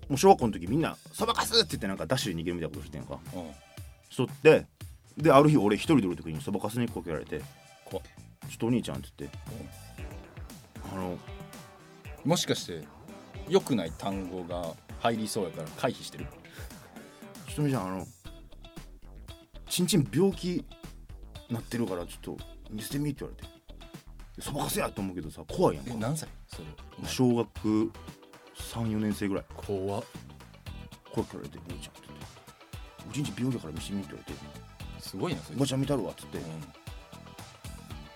[0.09, 3.19] もう小学校の時みんな「そばかす!」って言ってなんかダッシュで逃げるみたいなことしてんやんか。
[3.33, 3.51] うん。
[4.11, 4.67] しとって
[5.17, 7.41] である日俺一人でおる時にそばかすに声かけられて。
[7.85, 8.05] 怖っ
[8.49, 9.37] 「ちょっとお兄ちゃん」って言って。
[10.91, 11.17] あの
[12.23, 12.83] もしかして
[13.47, 16.25] 良くない単語が入りそうやから回避してる？
[17.45, 18.07] ひとみちゃんあの
[19.67, 20.65] ちんちん病気
[21.49, 22.37] なってるからちょっと
[22.71, 23.55] 見せてみって言われて。
[24.41, 25.91] そばかすやと思うけどさ怖いやんか。
[25.93, 26.27] え何歳？
[26.47, 26.65] それ。
[27.07, 27.91] 小学
[28.55, 29.45] 34年生ぐらい。
[29.55, 30.03] 怖っ。
[31.13, 32.25] 声かけられて「お兄ちゃん」って言って
[33.09, 34.74] 「おちんちん病気やから見せてみ」って言われて
[35.09, 36.37] すごいなそ「れおばちゃん見たるわ」っつって。
[36.39, 36.41] う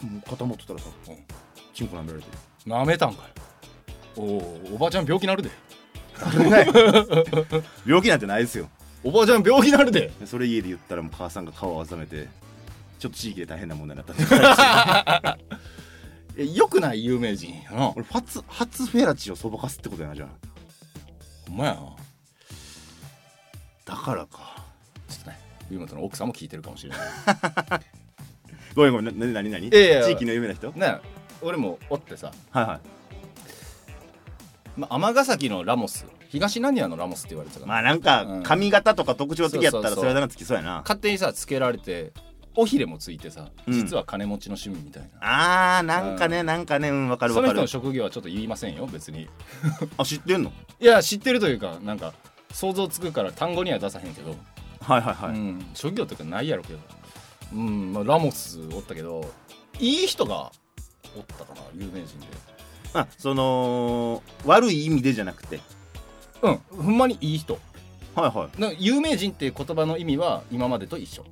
[0.05, 1.17] もう固まってたらさうん。
[1.73, 2.27] チンコ舐められて。
[2.67, 3.25] んなめたんかい。
[4.15, 5.49] おおおばちゃん病気なるで。
[7.85, 8.69] 病気なんてないですよ。
[9.03, 10.11] おばちゃん病気なるで。
[10.19, 12.27] でそれ家で言ったらもう母さんが顔を改めて
[12.97, 15.37] ちょっと地域で大変な問題になったって話
[16.37, 17.03] え良くない？
[17.05, 17.53] 有名人。
[17.63, 20.29] やな俺初初フェラチをそばかすってことやなじゃあ。
[21.47, 21.81] ほんまやな。
[23.85, 24.58] だからか
[25.75, 26.99] っとね上本の奥さんも聞いてるかもしれない。
[28.75, 30.03] ごめんごめんななになにいやいや。
[30.05, 30.67] 地域の有名な人？
[30.67, 30.97] はいね
[31.41, 32.31] 俺もおってさ。
[32.51, 32.79] は
[34.77, 36.05] いまあ尼崎のラモス。
[36.29, 38.43] 東何屋のラモスって言われてたまあなんかうん。
[38.43, 40.81] 髪型とか特徴的やったらそれだなつきそうやな。
[40.81, 42.13] 勝手にさつけられて
[42.55, 43.73] 尾ひれもついてさうん。
[43.73, 49.27] 実は金持ちの趣味みたいな、あーなんかねなんかねうんわかるその人のわかる職業はちょっと言いませんよ別に。
[49.97, 50.51] あ知ってんの？
[50.79, 52.13] いや知ってるというかなんか
[52.51, 54.35] 想像つくから単語には出さへんけど、
[54.81, 56.79] はいはいはい、うん、職業とかないやろけど、
[57.53, 59.29] うんまあ、ラモスおったけど
[59.79, 60.51] いい人が
[61.17, 62.27] おったかな有名人で。
[62.93, 65.59] あその悪い意味でじゃなくて。
[66.41, 66.59] うん。
[66.75, 67.59] ほんまにいい人。
[68.15, 68.61] はいはい。
[68.61, 71.23] なんか有名人っていう言葉の意味は今までと一緒。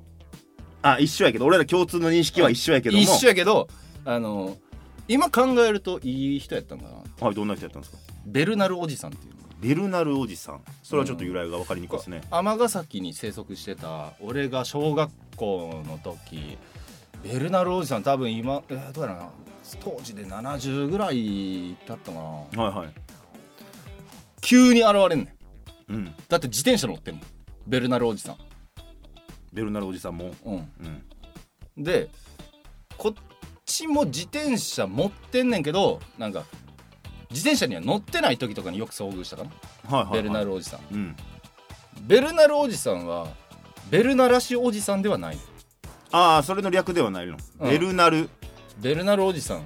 [0.82, 3.02] あ一緒やけど俺ら共通の認識は一緒やけども。
[3.02, 3.66] 一緒やけど
[4.04, 4.56] あの
[5.08, 7.26] 今考えるといい人やったんかな。
[7.26, 7.98] はいどんな人やったんですか？
[8.24, 10.60] ベルナルおじさんっていうベルナルおじさん。
[10.82, 16.58] それはちょっと由来が分かりにくいですね、尼崎に生息してた俺が小学校の時
[17.22, 19.30] ベルナルおじさん多分今えーどうやらな。
[19.80, 22.62] 当時で70ぐらいだったかな。
[22.62, 22.94] はいはい。
[24.40, 25.34] 急に現れんね
[25.88, 25.92] ん。
[25.92, 26.14] うん。
[26.28, 27.24] だって自転車乗ってんもん。
[27.66, 28.36] ベルナルおじさん。
[29.52, 30.32] ベルナルおじさんも？
[30.46, 30.54] うん。
[31.76, 31.84] うん。
[31.84, 32.08] で
[32.96, 33.14] こっ
[33.66, 36.44] ちも自転車持ってんねんけどなんか
[37.30, 39.50] 自転車には乗ってない時とかによく遭遇したかな、
[39.96, 40.80] はいはい、はい、ベルナルおじさん。
[40.94, 41.16] うん。
[42.02, 43.28] ベルナルおじさんは
[43.90, 45.38] ベルナラシおじさんではない。
[46.10, 47.70] ああそれの略ではないの、うん。
[47.70, 48.30] ベルナル。
[48.78, 49.62] ベルナルおじさん。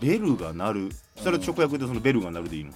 [0.00, 0.88] ベルが鳴る。
[1.16, 2.72] それは直訳でそのベルが鳴るでいいの？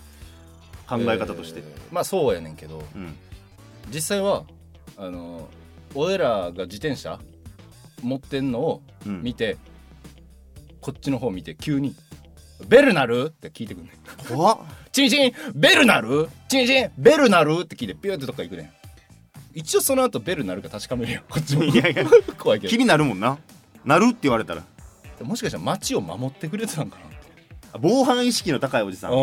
[0.87, 3.17] 考え方として、えーまあそうやねんけどうん。
[3.93, 4.45] 実際は
[4.97, 5.49] あの
[5.95, 7.19] 俺らが自転車
[8.03, 9.23] 持ってんのをうん。
[9.23, 9.57] 見て、
[10.81, 11.95] こっちの方見て急に
[12.69, 14.27] 「ベルナル?」って聞いてくんねん。
[14.27, 14.59] 怖っ
[14.93, 17.61] チンチンベルナルチンチンベルナル？
[17.63, 18.71] って聞いてピューってどっか行くねん。
[19.55, 21.23] 一応その後ベルナルか確かめるよ。
[21.29, 22.05] こっちもいやいや。
[22.39, 22.71] 怖いけど。
[22.71, 23.39] 気になるもんな。
[23.85, 24.65] なるって言われたら。
[25.23, 27.05] もしかしたら街を守ってくれてたんかな
[27.81, 29.13] 防犯意識の高いおじさん。
[29.13, 29.17] うん。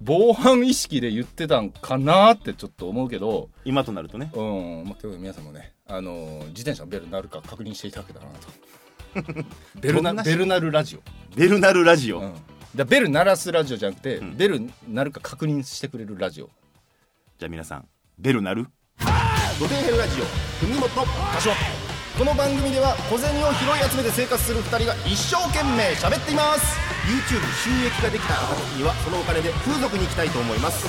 [0.00, 3.50] 防犯意識で言ってたんかなってちょっと思うけど。
[3.64, 4.30] 今となるとね。
[4.34, 8.48] うん、まあ、ということで皆さんもね、あのー自転車のベルなるか確認していただけたらなと
[9.80, 11.00] ベルナベルナルラジオ、
[11.36, 12.34] ベルナルラジオ、うん、
[12.74, 14.36] だベル鳴らすラジオじゃなくて、うん。
[14.36, 16.50] ベルなるか確認してくれるラジオ。
[17.38, 18.66] じゃあ皆さんベルナル
[19.60, 20.66] ドテンヘルラジオ。
[20.66, 21.54] 文元柏
[22.18, 26.76] この番組では小銭を拾い集めて生活する2人が一生懸命喋っています。
[27.06, 30.86] YouTube 収益ができた暁にはそのお金で風俗に行きたいと思います。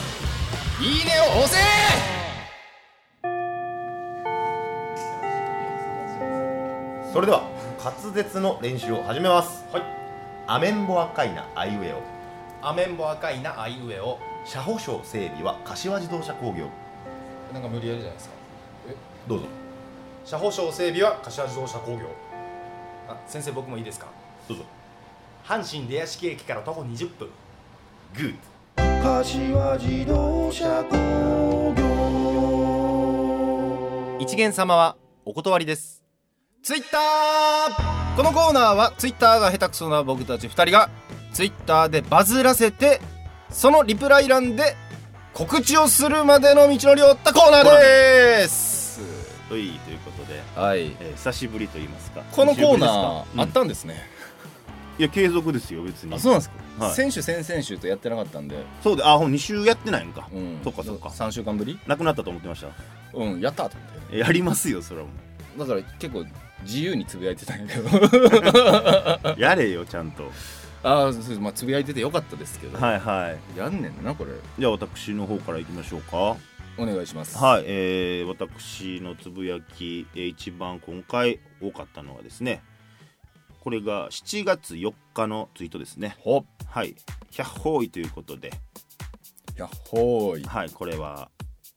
[0.82, 1.58] いいねを押せ！
[7.14, 7.44] それでは
[7.82, 9.66] 滑舌の練習を始めます。
[9.72, 9.84] はい。
[10.48, 12.02] アメンボ赤いなあいうえお
[12.68, 16.68] アメンボ赤いなあいうえを車保証整備は柏自動車工業。
[17.54, 18.36] なんか無理やりじゃないですか。
[19.28, 19.46] どうぞ。
[20.26, 22.00] 車保証整備は柏自動車工業。
[23.08, 24.08] あ先生僕もいいですか？
[24.48, 24.64] どうぞ。
[25.46, 27.30] 阪神出屋敷駅から徒歩20分。
[28.16, 28.36] グッ
[29.02, 31.86] 柏自動車工業。
[34.20, 35.99] 一元様はお断りです
[36.62, 40.90] ツイッターこのコーナーはツイッターが下手くそな僕たち2人が
[41.32, 43.00] ツイッターでバズらせて
[43.50, 44.76] そのリプライ欄で
[45.34, 49.00] 告知をするまでの道のりを追ったコーナーです。
[49.50, 50.96] はいということで、はい。
[51.00, 52.22] えー久しぶりと言いますか。
[52.32, 53.96] このコーナーあったんですね、
[55.00, 56.14] いや継続ですよ別に。
[56.14, 56.94] あそうなんですか、はい。
[56.94, 58.64] 先週先々週とやってなかったんで。
[58.84, 60.60] そうであほん2週やってないんか、うん。
[60.64, 61.10] そっかそっか。
[61.10, 61.80] 3週間ぶり？
[61.88, 62.68] なくなったと思ってました？
[63.18, 64.18] うんやったと思って。
[64.20, 65.14] やりますよそれはも
[65.58, 66.26] だから結構
[66.64, 69.36] 自由につぶやいてたんやけど。
[69.36, 70.32] う やれよちゃんと。
[70.82, 73.58] ああそうまあつぶやいててよかったですけど、はいはい。
[73.58, 74.32] やんねんなこれ。
[74.58, 76.38] じゃあ私の方からいきましょうか。
[76.78, 77.38] お願いします。
[77.38, 82.62] はい、えー、私のつぶやき、えー一番今回多かったのはですね。
[83.60, 86.16] これが7月4日のツイートですね。
[86.66, 86.96] はい。
[87.32, 88.52] 百歩いということで。
[89.58, 91.30] やっほーいはいこれは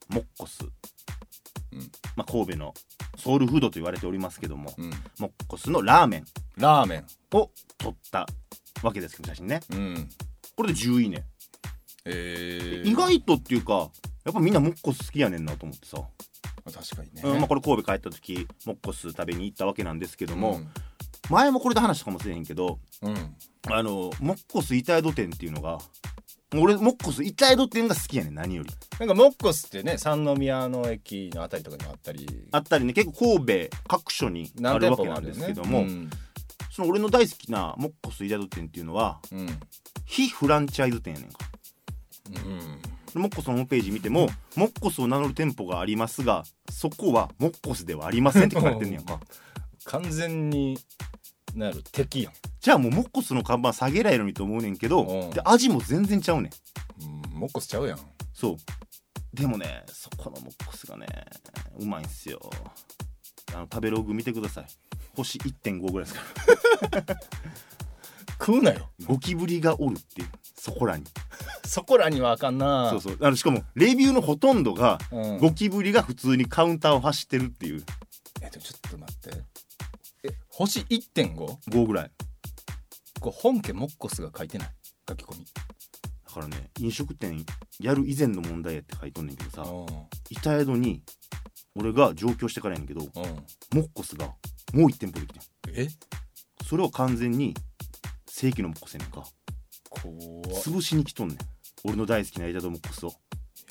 [0.07, 1.79] モッコス、うん。
[2.15, 2.73] まあ、神戸の
[3.17, 4.91] ソウルフードと言われておりますけども、うん。
[5.19, 6.25] モッコスのラーメン。
[6.57, 7.05] ラーメン。
[7.33, 8.25] を撮った
[8.81, 9.61] わけですけど写真ね。
[9.71, 10.09] うん。
[10.55, 11.25] これで10いいね、
[12.05, 13.89] えー、意外とっていうか
[14.23, 15.97] やっぱみんなモッコス好きやねんなと思ってさ、
[16.71, 20.67] 確かにね、うんまあ、これ神戸帰った時モッコス食べに行ったわけなんですけども、うん。
[21.29, 23.35] 前もこれで話したかもしれへんけどうん。
[23.71, 25.79] あのモッコス板江戸店っていうのが
[26.61, 28.69] 俺モッコス板江戸店が好きやねん何より。
[28.99, 32.27] なんかモッコスってね三宮の駅のあたりとかにもあったり。
[32.51, 32.93] あったりね。
[32.93, 36.09] 結構神戸各所にあるわけなんですけども、うん。
[36.71, 39.47] その俺の大好きなモッコス板江戸店っていうのはうん。
[40.05, 41.37] 非フランチャイズ店やねんか。
[43.15, 43.21] うん。
[43.21, 49.19] モッコスのホームページ見てもモッコスを名乗る店舗がありますがそこはモッコスではありませんって書かれてんねやんか。
[49.85, 50.79] 完全に
[51.53, 52.33] なる敵やん。
[52.59, 55.29] じゃあもうモッコスの看板下げられるのにと思うねんけど、うん。
[55.31, 57.03] で味も全然ちゃうねん。
[57.03, 57.99] うんモッコスちゃうやん。
[58.33, 58.55] そう。
[59.33, 61.05] でもねそこのモッコスがね
[61.79, 62.39] うまいんすよ。
[63.53, 64.65] あの食べログ見てください。
[65.15, 66.21] 星1.5ぐらいですか
[68.39, 68.89] 食うなよ。
[68.99, 70.29] らゴキブリがおるっていう。
[70.57, 71.03] そこらに。
[71.65, 72.89] そこらにはあかんな。
[72.89, 73.17] そうそう。
[73.21, 77.83] あのしかもレビューのほとんどがうん、ゴキブリが普通にカウンターを走ってるっていう。
[78.41, 79.43] えでもちょっと待って
[80.23, 81.35] え星 1.5?
[81.35, 82.11] こ5ぐらい。
[83.21, 84.69] れ本家モッコスが書いてない？
[85.07, 85.45] 書き込み。
[85.45, 87.45] だからね飲食店
[87.79, 89.85] やる以前の問題やって書いとんねんけどさう
[90.29, 91.03] 板江戸に
[91.75, 94.25] 俺が上京してからやねんけどモッコスが
[94.73, 95.43] もう1店舗できてん。
[95.75, 95.87] え？
[96.67, 97.53] それを完全に
[98.27, 99.23] 正規のモッコスやねんか。
[100.65, 101.37] 潰しに来とんねん。
[101.83, 103.13] 俺の大好きな板戸モッコスを。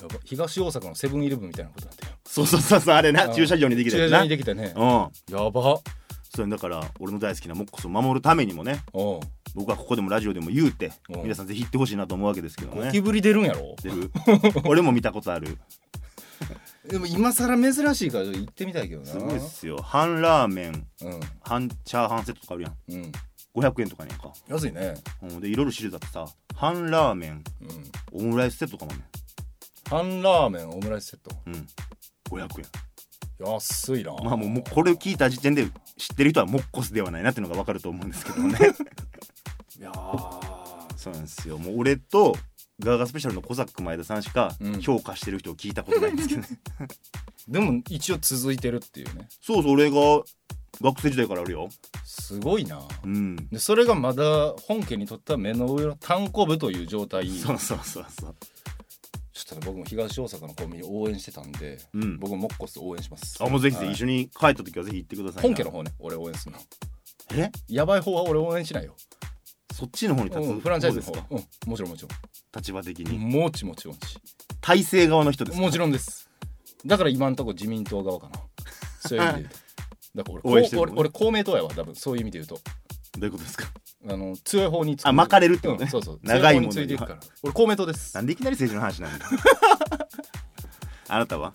[0.01, 0.15] やば。
[0.23, 3.35] 東大阪のセブンイレブンみたいなことになってるそうそうそうそうあれなうん。
[3.35, 4.19] 駐車場にできたやつな。
[4.19, 4.73] 駐車場にできたね。
[4.75, 5.35] うん。
[5.35, 5.81] やば
[6.35, 9.15] それだから俺の大好きなモッコスを守るためにもねう。
[9.15, 9.19] ん
[9.55, 11.17] 僕はここでもラジオでも言うてう。
[11.19, 12.85] ん皆さんぜひ行ってほしいなと思うわけですけどね。
[12.87, 13.75] ゴキブリ出るんやろ？
[13.83, 14.11] 出る。
[14.65, 15.57] 俺も見たことある。
[16.89, 19.07] でも今更珍しいから行ってみたいけどな。
[19.07, 19.77] すごいっすよ。
[19.77, 21.19] 半ラーメンうん。
[21.41, 22.73] 半チャーハンセットとかあるやん。
[22.89, 23.11] うん。
[23.55, 24.95] 500円とかねんか、安いね。
[25.21, 27.43] うん、でいろいろシリーズあってさ半ラーメン
[28.11, 28.25] うん。
[28.25, 29.05] オムライスセットとかもね
[29.87, 31.49] 半ラーメンオムライスセット。
[31.49, 31.67] んうん。
[32.31, 32.65] 500円。
[33.53, 34.13] 安いな。
[34.23, 38.57] まあもうもうこれを聞いた時点で知ってる人はモッコスではないなっていうのが分かると思うんですけどね。
[39.79, 40.53] いやー。
[40.97, 41.57] そうなんですよ。
[41.57, 42.35] もう俺と
[42.79, 44.81] ガーガースペシャルの小ザック前田さんしかうん。
[44.81, 46.47] 評価してる人を聞いたことないんですけどね、
[47.47, 49.27] でも一応続いてるっていうね。
[49.41, 49.97] そうそう俺が
[50.81, 51.69] 学生時代からあるよ。
[52.03, 52.81] すごいな。
[53.03, 53.35] うん。
[53.51, 57.29] でそれがまだ本家にとっては目の上の単行部という状態。
[57.29, 58.35] ちょそうそうそう
[59.35, 62.19] そうっとね僕も東大阪のコンビニ応援してたんでうん。
[62.19, 63.43] 僕もモッコス応援します。
[63.43, 63.93] あもうぜひぜひはい。
[63.93, 65.41] 一緒に帰った時はぜひ行ってくださいな。
[65.41, 66.59] 本家の方ね俺応援するの。
[67.35, 67.51] え？
[67.67, 68.95] やばい方は俺応援しないよ、
[69.73, 71.11] そっちの方に立つ、うん、フランチャイズの方。
[71.13, 71.55] 方ですか？
[71.65, 72.09] うんもちろんもちろ
[72.55, 73.17] 立場的んに。
[73.17, 73.99] もちもちもち。
[74.61, 75.61] 体制側の人ですか？
[75.63, 76.29] もちろんです。
[76.85, 78.39] だから今んとこ自民党側かな。
[78.99, 79.57] そういう意味で言うと。
[80.15, 81.95] だから応俺援してる俺俺公明党やわ多分。
[81.95, 82.55] そういう意味で言うと。
[82.55, 82.61] ど
[83.21, 83.65] ういうことですか？
[84.07, 85.07] あの強い方につく。
[85.07, 85.85] あ巻かれるってことね。
[85.85, 86.19] うんそうそう。
[86.23, 86.73] 長いものに。
[86.73, 87.19] 強方についていくから。
[87.43, 88.15] 俺公明党です。
[88.15, 89.25] なんでいきなり政治の話なんだ
[91.09, 91.53] あなたは？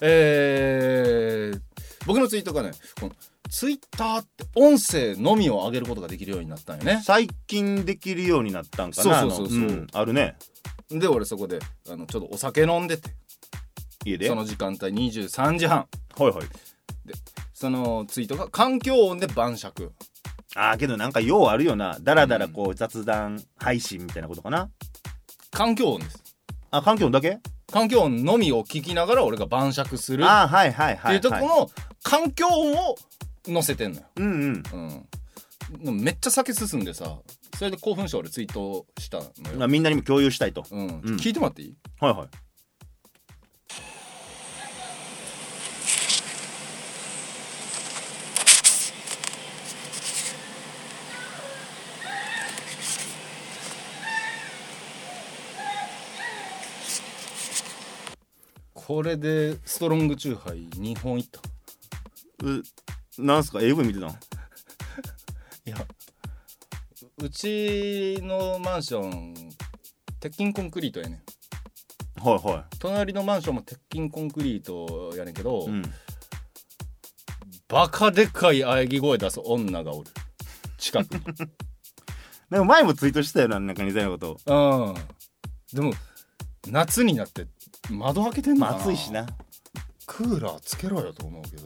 [0.00, 1.60] えー、
[2.06, 3.12] 僕のツイートがねこの
[3.48, 7.00] ツイッターって音声のみを上げることができるようになったんよね。
[7.04, 9.20] 最近できるようになったんかな？
[9.20, 9.68] そうそうそうそう。
[9.68, 9.86] あのん。
[9.92, 10.36] あるね。
[10.90, 13.10] で俺そこであのちょっとお酒飲んでて。
[14.04, 14.28] 家で？
[14.28, 15.86] その時間帯23時半。
[16.16, 16.46] はいはい。
[17.52, 19.92] そのツイートが環境音で晩酌
[20.58, 21.98] あーけどなんかようあるよな。
[22.00, 24.70] だらだらこう雑談配信みたいなことかな。
[25.50, 26.22] 環境音です。
[26.70, 27.38] あ環境音だけ？
[27.70, 30.22] 環境音のみを聞きながら俺が晩酌する。
[30.22, 31.14] っあーはいはいてはい。
[31.16, 31.70] いうとこの
[32.02, 32.96] 環境音を
[33.46, 34.62] 載せてんのよ、うんうん。
[35.72, 37.18] うん、でもめっちゃ酒進んでさ
[37.56, 40.64] それで興奮して俺ツイートしたのよ、まあみんなにも共有したいと。
[40.70, 40.80] うん。
[40.80, 41.16] うん。
[41.16, 41.76] 聞いてもらっていい？
[42.00, 42.28] はいはい
[58.86, 61.40] これでストロングチューハイ2本いった？
[62.44, 62.62] う
[63.18, 64.12] なんすか？AV 見てたんい
[65.70, 65.76] や
[67.18, 69.34] うちのマンション
[70.20, 72.24] 鉄筋コンクリートやねん。
[72.28, 75.82] はいは隣のマンションも鉄筋コンクリートやねんけど、いうん。
[77.68, 80.10] バカでかい喘ぎ声出す女がおる。
[80.78, 81.20] 近くに
[82.50, 84.54] でも前もツイートしたよななんか似たようなこと。
[84.54, 84.94] うん。
[85.74, 85.92] でも
[86.68, 87.48] 夏になって
[87.90, 89.26] 窓開けてんのまあかな暑いしな。
[90.06, 91.64] クーラーつけろよと思うけど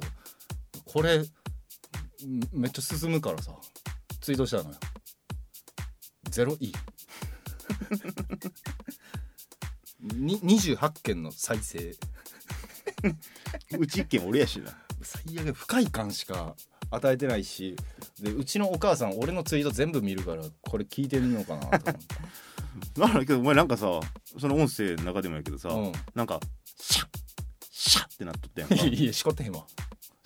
[0.87, 1.27] これん
[2.53, 3.53] めっちゃ進むからさ
[4.21, 4.77] ツイートしたのよ。
[6.31, 6.73] ゼロいい
[10.15, 11.95] に28件の再生。
[13.79, 14.73] うち一軒俺やしな。
[15.03, 16.55] 最悪不快感しか
[16.91, 17.77] 与えてないし
[18.21, 21.93] でうちのお母さん俺のツイート全部見るからこれ聞いてみようかなと思って
[22.97, 23.15] なん。
[23.15, 24.01] だけどお前なんかさ
[24.39, 25.93] その音声の中でもやけどさ、うん。
[26.15, 27.09] なんかシャッ
[27.71, 28.75] シャッってなっとったやんか。
[28.77, 29.65] いやいやしこってへんわ。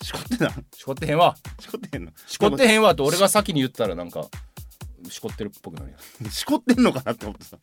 [0.01, 1.35] しこってなしこってへんわ。
[1.59, 2.11] しこってんの？
[2.27, 4.25] しこってへんわと俺が先に言ったらなんか
[5.09, 6.31] しこってるっぽくなるやん。
[6.31, 7.57] しこってんのかなって思ってさ。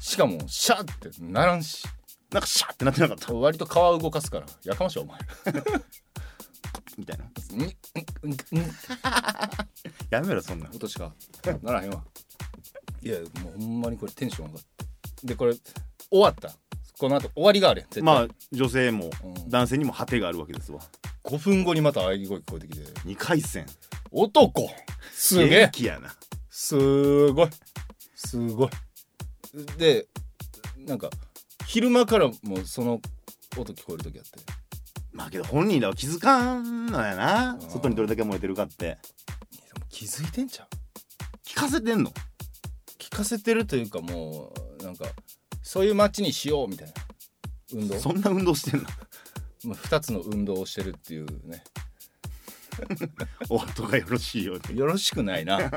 [0.00, 1.86] しかもシャーってならんし。
[2.32, 3.32] なんかシャッってなってなかった？
[3.34, 4.46] 割と皮動かすから。
[4.64, 5.18] やかましいお前。
[6.98, 7.24] みたいな。
[10.10, 10.74] やめろそんなん。
[10.74, 11.12] 音しか
[11.62, 12.04] ならへんわ
[13.02, 15.26] いやもうほんまにこれテンション上がって。
[15.26, 15.62] でこれ終
[16.20, 16.52] わった。
[16.98, 18.14] この後終わりがあるやん絶対。
[18.14, 19.48] まあ女性もうん。
[19.48, 20.80] 男性にも果てがあるわけですわ。
[21.24, 22.84] 5分後にまた喘ぎ声聞こえてきて。
[23.08, 23.66] 2回戦。
[24.10, 24.68] 男。
[25.12, 25.60] すげえ。
[25.60, 26.14] 元気やな。
[26.50, 27.48] すごい。
[28.14, 28.70] すごい。
[29.78, 30.06] で
[30.86, 31.08] なんか
[31.66, 33.00] 昼間からもうその
[33.58, 34.30] 音聞こえる時あって。
[35.12, 37.56] まあけど本人らは気づかんのやな。
[37.60, 38.76] ー外にどれだけ燃えてるかって。
[38.86, 38.98] で
[39.78, 40.66] も気づいてんじゃん
[41.44, 42.12] 聞かせてんの？
[43.10, 45.06] 聞かせてるというかもうなんか
[45.62, 46.94] そういう街にしようみたいな。
[47.72, 47.98] 運動？
[47.98, 48.86] そんな運動してんの？
[49.64, 51.62] まあ、2つの運動をしてるっていうね。
[53.48, 54.78] お後がよろしいように。
[54.78, 55.70] よろしくないな。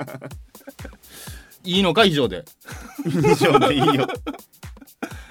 [1.63, 2.45] いいのか以上で。
[3.05, 4.07] 以上でいいよ。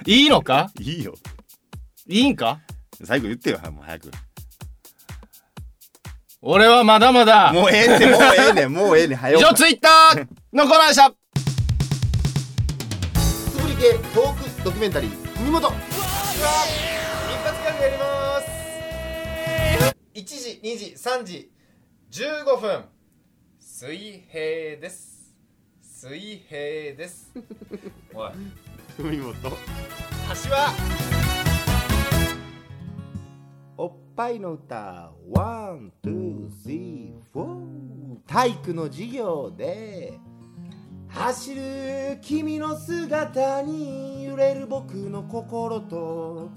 [0.05, 0.71] いいのか？
[0.79, 1.15] いいよ。
[2.07, 2.59] いいんか？
[3.03, 4.11] 最後言ってよもう早く。
[6.41, 7.51] 俺はまだまだ。
[7.53, 11.13] もうええってもうええねんもうええねん早く以上ツイッターのコーナーでした
[13.83, 16.37] 系トークドキュメンタリー文元一発
[17.61, 18.47] ギャグやります。
[20.13, 21.51] 1時2時3時
[22.09, 22.85] 15分。
[23.59, 25.35] 水平です。
[25.81, 27.29] 水平です。
[28.15, 28.31] おい。
[28.97, 29.49] 文元橋
[30.49, 30.73] は
[33.75, 37.93] おっぱいの歌 one, two, three, four。
[38.27, 40.17] 体育の授業で
[41.13, 46.49] 走る君の姿に揺れる僕の心と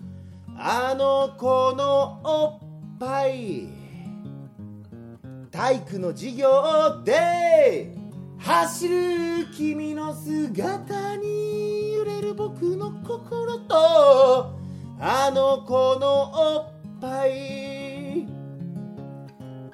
[0.57, 3.69] あの子のおっぱい
[5.51, 7.95] 体育の授業で
[8.39, 14.57] 走る君の姿に揺れる僕の心と
[14.99, 18.27] あの子のおっぱい。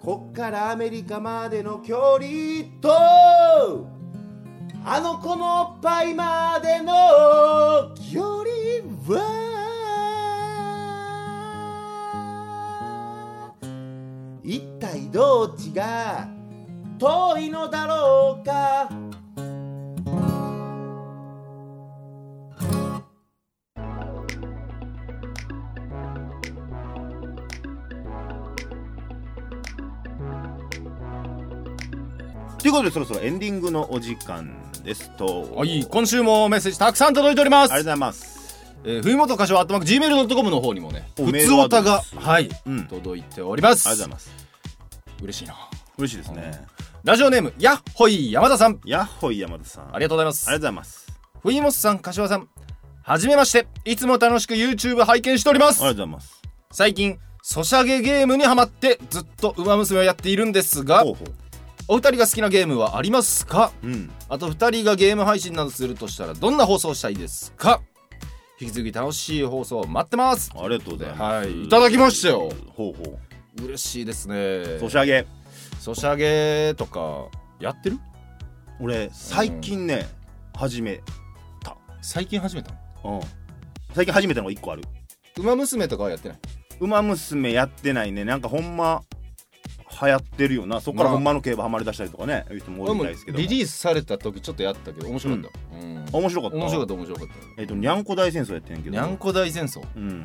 [0.02, 3.91] こっからアメリカまでの距離と
[4.84, 8.50] あの子のおっぱいまでの距離
[9.06, 9.52] は
[14.42, 16.28] 一体どっちが
[16.98, 18.88] 遠いのだろうか？
[32.78, 34.50] いうことでそろそろエンディングのお時間
[34.82, 35.54] ですと。
[35.54, 37.72] はい今週もメッセージたくさん届いております。
[37.72, 38.32] ありがとうございます。
[38.84, 42.86] えー、冬本歌唱アットマーク Gmail.com の方にもねお普通おたがはい、うん。
[42.88, 43.88] 届いております。
[43.88, 44.46] ありがとうございます。
[45.22, 45.54] 嬉しいな。
[45.98, 46.64] 嬉しいですね。
[47.04, 48.80] ラジオネームやっほい山田さん。
[48.84, 49.94] やっほい山田さん。
[49.94, 50.48] ありがとうございます。
[50.48, 51.06] ありがとうございます。
[51.42, 52.48] 冬本さん柏さん。
[53.02, 53.66] はじめまして。
[53.84, 55.82] いつも楽しく YouTube 拝見しております。
[55.82, 56.42] ありがとうございます。
[56.70, 61.04] 最近ソシャゲゲームにハマってずっとウマ娘をやっているんですが
[61.88, 63.72] お二人が好きなゲームはありますか？
[63.82, 64.10] ううん。
[64.28, 67.80] あと二人がゲーム配信などするとしたらどんな放送をしたいですか？
[68.60, 70.52] 引き続き楽しい放送を待ってます。
[70.54, 71.20] ありがとうございます。
[71.20, 71.64] はい。
[71.64, 72.52] いただきましたよ。
[72.68, 73.18] ほうほ
[73.64, 74.36] 嬉しいですね。
[74.76, 75.26] うソシャゲ。
[75.80, 77.26] ソシャゲとか
[77.60, 77.98] やってる？
[78.80, 80.08] 俺最近ね
[80.54, 81.00] 始め
[82.00, 82.72] 最近始めた
[83.04, 83.18] の？
[83.18, 83.94] うん。
[83.94, 84.82] 最近始めたのが1個ある。
[85.38, 86.38] ウマ娘とかはやってない？
[86.80, 88.24] ウマ娘やってないね。
[88.24, 89.02] なんかほんま
[90.02, 90.80] 流行ってるよな。
[90.80, 91.14] そっからまあ。
[91.14, 96.04] ほんまの競馬ハマりだしたりとかねいう人も多いみたいですけどリリースされた時ちょっとやったけど面白かった、うん。
[96.12, 96.56] 面白かった？
[96.56, 97.28] 面白かった面白かっ
[97.58, 98.96] えっとにゃんこ大戦争やってんけど。
[98.96, 99.82] たにゃんこ大戦争？
[99.96, 100.24] うん。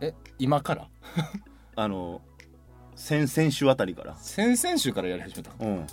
[0.00, 0.88] え今から？
[1.76, 2.20] あの
[2.94, 4.14] 先々週あたりから。
[4.16, 5.86] 先々週からやり始めたうん。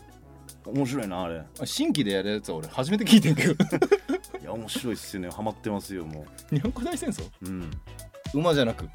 [0.66, 1.40] 面白いなあれ。
[1.60, 3.54] あ新規でやるやつは俺初めて聞いてんけど。
[4.40, 5.30] いや面白いっすよね。
[5.30, 7.24] ハマってますよもにゃんこ大戦争？
[7.42, 7.72] ううん。
[8.34, 8.88] 馬じゃなく？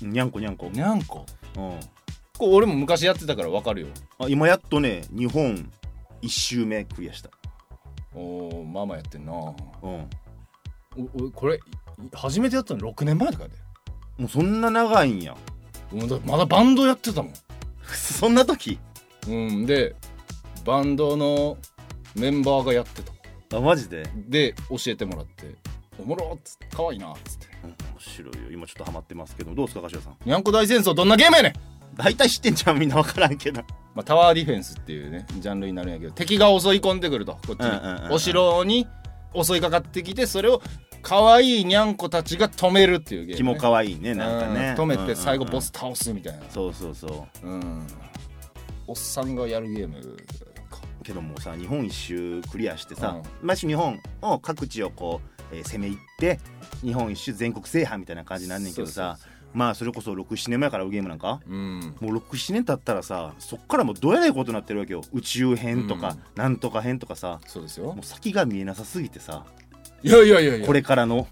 [0.00, 1.24] にゃんこにゃんこ、にゃんこ
[1.56, 1.80] うん、
[2.38, 3.88] これ俺も昔やってたから分かるよ。
[4.18, 5.70] あ今やっとね日本
[6.20, 7.30] 一周目クリアした。
[8.14, 9.32] おーママやってんな。
[9.32, 10.08] おうん。
[11.26, 11.60] おこれ
[12.12, 13.56] 初めてやったの？6年前とかやで。
[14.18, 15.36] もうそんな長いんや。
[15.90, 17.32] もうだまだバンドやってたもん。
[17.92, 18.78] そんな時？
[19.28, 19.94] うんで
[20.64, 21.56] バンドの
[22.14, 23.12] メンバーがやってた。
[23.58, 25.56] あマジで、で教えてもらって
[26.00, 27.46] 「おもろ!」っつって「かわいいな」っつって。
[27.64, 28.50] うん、面白いよ。
[28.50, 31.52] 今ちょっとハマってますけどどうですか柏さん「にゃんこ大戦争どんなゲームやねん!
[31.94, 33.62] 大体知ってんじゃんみんな分からんけど」
[33.94, 38.12] まあ、タワーディフェンスっていうねジャンルになるんやけど敵が襲い込んでくるとこっちに、うんうんうんうん。
[38.12, 38.86] お城に
[39.34, 40.62] 襲いかかってきてそれを
[41.02, 44.74] 可愛いにゃんこたちが止めるっていうゲーム、ね、気も可愛いねなんかね。
[44.78, 45.58] うん止めて最後うんうんうん。
[45.58, 46.40] ボス倒すみたいな。
[46.48, 47.46] そうそうそう。
[47.46, 47.86] うん。
[48.86, 49.94] おっさんがやるゲーム
[50.70, 50.80] か。
[51.02, 55.20] けどもうさ日本一周クリアしてさ、まし日本を各地をこ
[55.52, 56.40] う、えー攻め入って
[56.82, 61.40] 日本一周全国制覇みたいな感じになんねんけどさそうまあそれこそ67年前からゲームなんか？
[61.46, 61.94] うん。
[62.00, 65.02] もう67年経ったらさそっからもうどうやらいことになってるわけよ。
[65.12, 66.42] 宇宙編とか、うん。
[66.42, 67.40] なんとか編とかさ。
[67.46, 67.92] そうですよ。
[67.92, 69.44] もう先が見えなさすぎてさ。
[70.02, 70.66] いやいやいやいや。
[70.66, 71.26] これからの。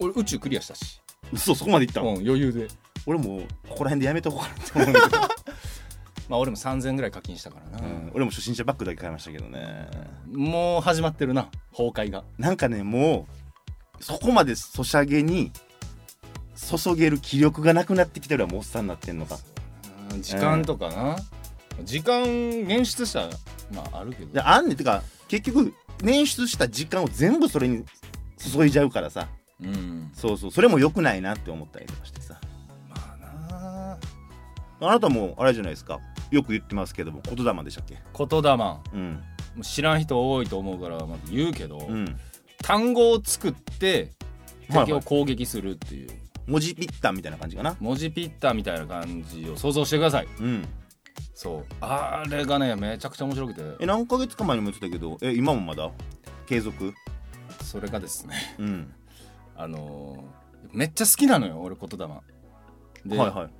[0.00, 1.00] 俺宇宙クリアしたし、
[1.32, 2.66] 嘘そこまでいったうんの、、余裕で。
[3.06, 5.20] 俺もうここら辺でやめとこうかなって思うんだけど、
[6.28, 9.88] まあ俺も3000ぐらい課金したからな、うん、俺も初心者バッグだけ買いましたけどね。
[10.32, 12.24] もう始まってるな崩壊が。
[12.38, 13.28] なんかねも
[14.00, 15.52] うそこまでソシャゲに
[16.54, 19.38] 注げる気力がなくなってきてるわもうおっさんになってんのか。
[20.10, 21.16] うん時間とかな、
[21.82, 23.30] 時間捻出したら
[23.74, 24.32] まああるけど。
[24.32, 24.76] であんねん。
[24.76, 27.84] てか結局捻出した時間を全部それに
[28.38, 29.28] 注いじゃうからさ。
[29.60, 30.10] うん。
[30.14, 30.50] そうそう。
[30.52, 32.38] それも良くないなって思ったりとかしてさ。
[32.88, 33.98] まあな。
[34.80, 35.98] あなたもあれじゃないですか。
[36.30, 37.98] よく言ってますけども言霊でしたっけ？
[38.16, 38.56] 言霊。
[38.56, 39.22] もうん。
[39.58, 42.20] う知らん人多いと思うからまず言うけど、うん。
[42.62, 44.12] 単語を作って
[44.68, 44.86] はいはい。
[44.86, 46.10] 敵を攻撃するっていう、
[46.46, 47.76] 文字ピッタンみたいな感じかな？
[47.80, 50.28] 文字ピッターみたいな感じを想像してください。
[50.40, 50.68] うん。
[51.34, 51.64] そう。
[51.80, 53.62] あれがねめちゃくちゃ面白くて。
[53.80, 55.90] え何ヶ月か前にも言ってたけどえ今もまだ？
[56.46, 56.92] 継続？
[57.62, 58.56] それがですね。
[58.58, 58.92] うん。
[59.56, 62.06] あのーめっちゃ好きなのよ俺言霊。
[63.06, 63.50] で、はいはい。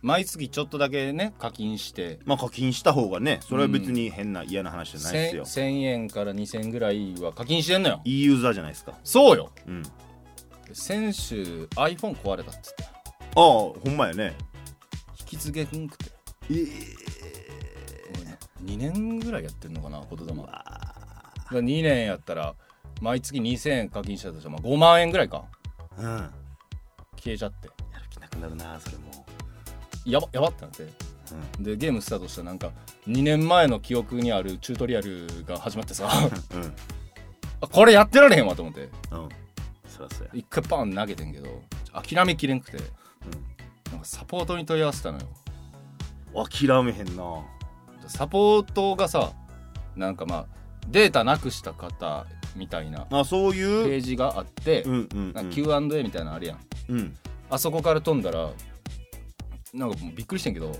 [0.00, 2.20] 毎月ちょっとだけね課金して。
[2.24, 8.00] まあ課金した方がねそれは別に変な嫌な話じゃないですよ、1000円から2000円ぐらいは課金してんのよ。
[8.04, 8.98] いいユーザーじゃないですか。
[9.04, 9.50] そうよ。
[9.66, 9.82] うん
[10.74, 12.84] あ先週 iPhone 壊れたっつって。
[12.84, 14.34] あほんまやね。
[15.20, 16.10] 引き継げんくて。
[16.50, 17.04] ええ
[18.64, 20.24] 2年ぐらいやってんのかな言霊。
[20.24, 20.54] ー、だかわ
[21.50, 22.54] ら2年やったら
[23.00, 25.44] 毎月2000円課金したとしたらまあ5万円ぐらいか。
[25.96, 26.06] ーうん。
[26.06, 26.30] や
[27.16, 27.68] 消えちゃって。
[27.68, 27.74] る
[28.10, 29.26] 気なくなるなそれも。
[30.04, 30.82] やばやばってなって。
[30.82, 30.86] う
[31.60, 32.70] でゲームスタートしたらなんか
[33.06, 36.06] 2年前の記憶にあるチュートリアルが始まってさ。
[36.06, 36.74] んうん。
[37.60, 38.88] あこれやってられへんわと思って。
[39.10, 39.28] うん
[39.96, 40.30] そらそうや。
[40.34, 42.78] 一回パン投げてんけど諦めきれんくて
[43.90, 45.26] なんかサポートに問い合わせたのよ。
[45.28, 45.44] うん
[46.50, 47.22] 諦めへんな。
[48.08, 49.30] サポートがさ
[49.94, 50.46] なんかまあ
[50.88, 52.26] データなくした方
[52.56, 53.84] みたいなあそういう？
[53.88, 56.58] ページがあって、うんうんなんか Q&A みたいなのあるやん。
[56.88, 57.16] うん。
[57.50, 58.50] あそこから飛んだら
[59.72, 60.72] なんかもうびっくりしてんけど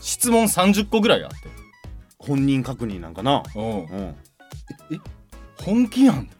[0.00, 1.36] 質問30個ぐらいあって。
[2.18, 3.44] 本人確認なんかな。
[3.54, 3.84] うん。
[3.84, 4.16] うん。
[5.64, 6.26] 本気やん？
[6.26, 6.32] で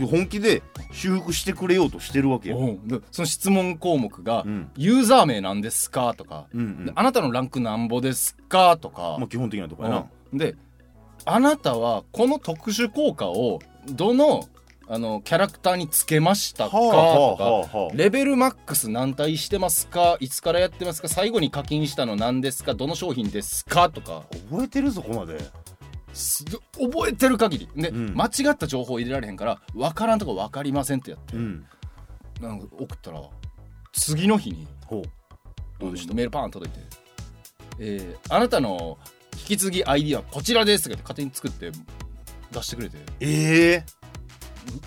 [0.00, 2.78] 本気で修復してくれようとしてるわけよ。
[3.10, 6.86] その質問項目がうん「ユーザー名なんですか?」とか、うんうん。
[6.86, 10.06] であなたのランクなんぼですか?」とか、まあ基本的なとこやな。
[10.32, 10.38] うん。
[10.38, 10.56] で
[11.24, 14.48] あなたはこの特殊効果をどの
[14.88, 20.16] あのキャラクターにつけましたか、とかはあはあレベルマックス何体してますか？
[20.20, 21.08] いつからやってますか？
[21.08, 22.74] 最後に課金したの何ですか？
[22.74, 23.88] どの商品ですか？
[23.88, 24.24] とか。
[24.50, 25.38] 覚えてるぞここまで。
[25.38, 25.52] す
[26.12, 27.68] 覚えてる限り。
[27.74, 28.14] で、うん。
[28.14, 31.66] 間違った情報入れられへんから分からんとこ分かりませんってやって、うん。
[32.40, 33.22] なんか送ったら
[33.92, 35.02] 次の日にほう。
[35.78, 36.14] どうでした？
[36.14, 36.86] メールパーン届いて
[37.80, 38.98] 「えーあなたの
[39.34, 41.70] 引き継ぎ ID はこちらです」って勝手に作って
[42.50, 42.98] 出してくれて。
[43.20, 43.72] え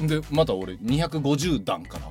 [0.01, 0.07] え。
[0.07, 2.07] でまた俺250段から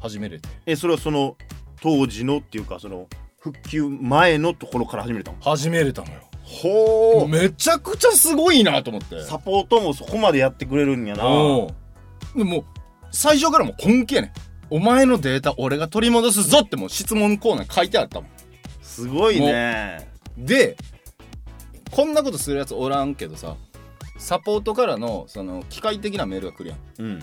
[0.00, 0.48] 始めれて。
[0.66, 1.36] えそれはその
[1.80, 3.06] 当時のっていうかその
[3.40, 5.38] 復旧前のところから始めたの？
[5.40, 9.20] 始めれたのよほめちゃくちゃすごいなと思って。
[9.24, 11.24] サポートもそこまでやってくれるんやな。
[11.24, 12.64] でもう
[13.10, 14.28] 最初からもう根気やね。
[14.28, 14.32] ん
[14.70, 18.30] お前のデータ俺が取り戻すぞってもう質問コーナー書いてあったもん。
[18.80, 20.08] すごいね。
[20.38, 20.76] で
[21.90, 23.56] こんなことするやつおらんけどさ
[24.18, 26.78] サポートからのその機械的なメールが来るやん。
[26.98, 27.20] うん。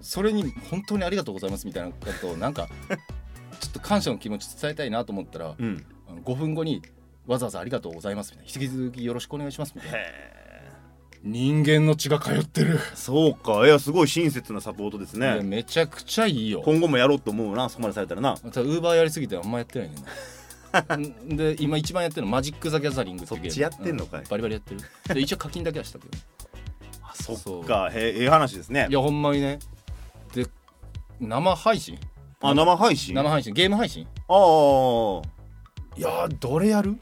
[0.00, 2.68] それに本当にありがとうございますみたいなことをなんか
[3.60, 5.84] ちょっと感謝の気持ち伝えたいなと思ったらうん。
[6.08, 6.82] あの5分後に
[7.28, 8.52] わざわざありがとうございますみたいな。
[8.62, 9.98] 引き続きよろしくお願いしますみたいな。
[9.98, 10.38] へ
[11.22, 13.66] 人間の血が通ってる、ーそうか。
[13.66, 15.40] いやすごい親切なサポートですね。
[15.42, 16.62] めちゃくちゃいいよ。
[16.64, 18.36] 今後もやろうと思うなそこまでされたらな。
[18.42, 19.94] またウーバーやりすぎてあんまやってないね
[21.36, 23.50] で今一番やってるのマジック・ザ・ギャザリングっていうゲーム。
[23.50, 24.24] そっちやってんのかい。
[24.28, 24.80] バリバリやってる。
[25.14, 26.16] で一応課金だけはしたけど。
[27.02, 27.90] あそっか。
[27.92, 28.86] へえええ話ですね。
[28.88, 29.58] いやほんまにね。
[30.34, 30.46] で
[31.20, 31.98] 生配信？
[32.40, 33.14] あ生配信？
[33.14, 33.52] 生配信。
[33.54, 34.06] ゲーム配信？
[34.28, 35.28] ああ
[35.96, 36.96] いやーどれやる？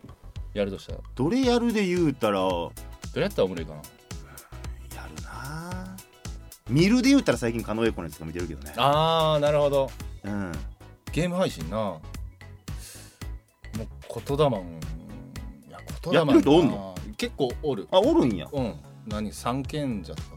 [0.59, 0.99] やるとしたら。
[1.15, 2.41] どれやるで言うたら。
[2.41, 2.73] やど
[3.17, 3.83] れやったらおもろいかな。
[5.07, 5.97] るな。
[6.69, 8.73] 見るで言うたら最近狩野英孝のやつとか見てるけどね。
[8.77, 9.91] あーなるほど。
[10.25, 10.53] うん。
[11.13, 11.77] ゲーム配信な。
[11.77, 12.01] も
[13.79, 13.83] う
[14.27, 14.53] 言霊ん。
[14.53, 16.95] いや言霊やってる人おんの？
[17.17, 17.89] 結構おる。
[17.91, 18.49] あおるんや。
[18.53, 18.75] うん。
[19.07, 20.29] 何三賢者とか。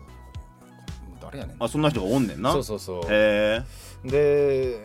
[1.22, 1.64] 誰やねん。
[1.64, 2.52] あそんな人がおんねんな。
[2.54, 3.02] そうそうそう。
[3.10, 3.64] へ
[4.06, 4.76] えで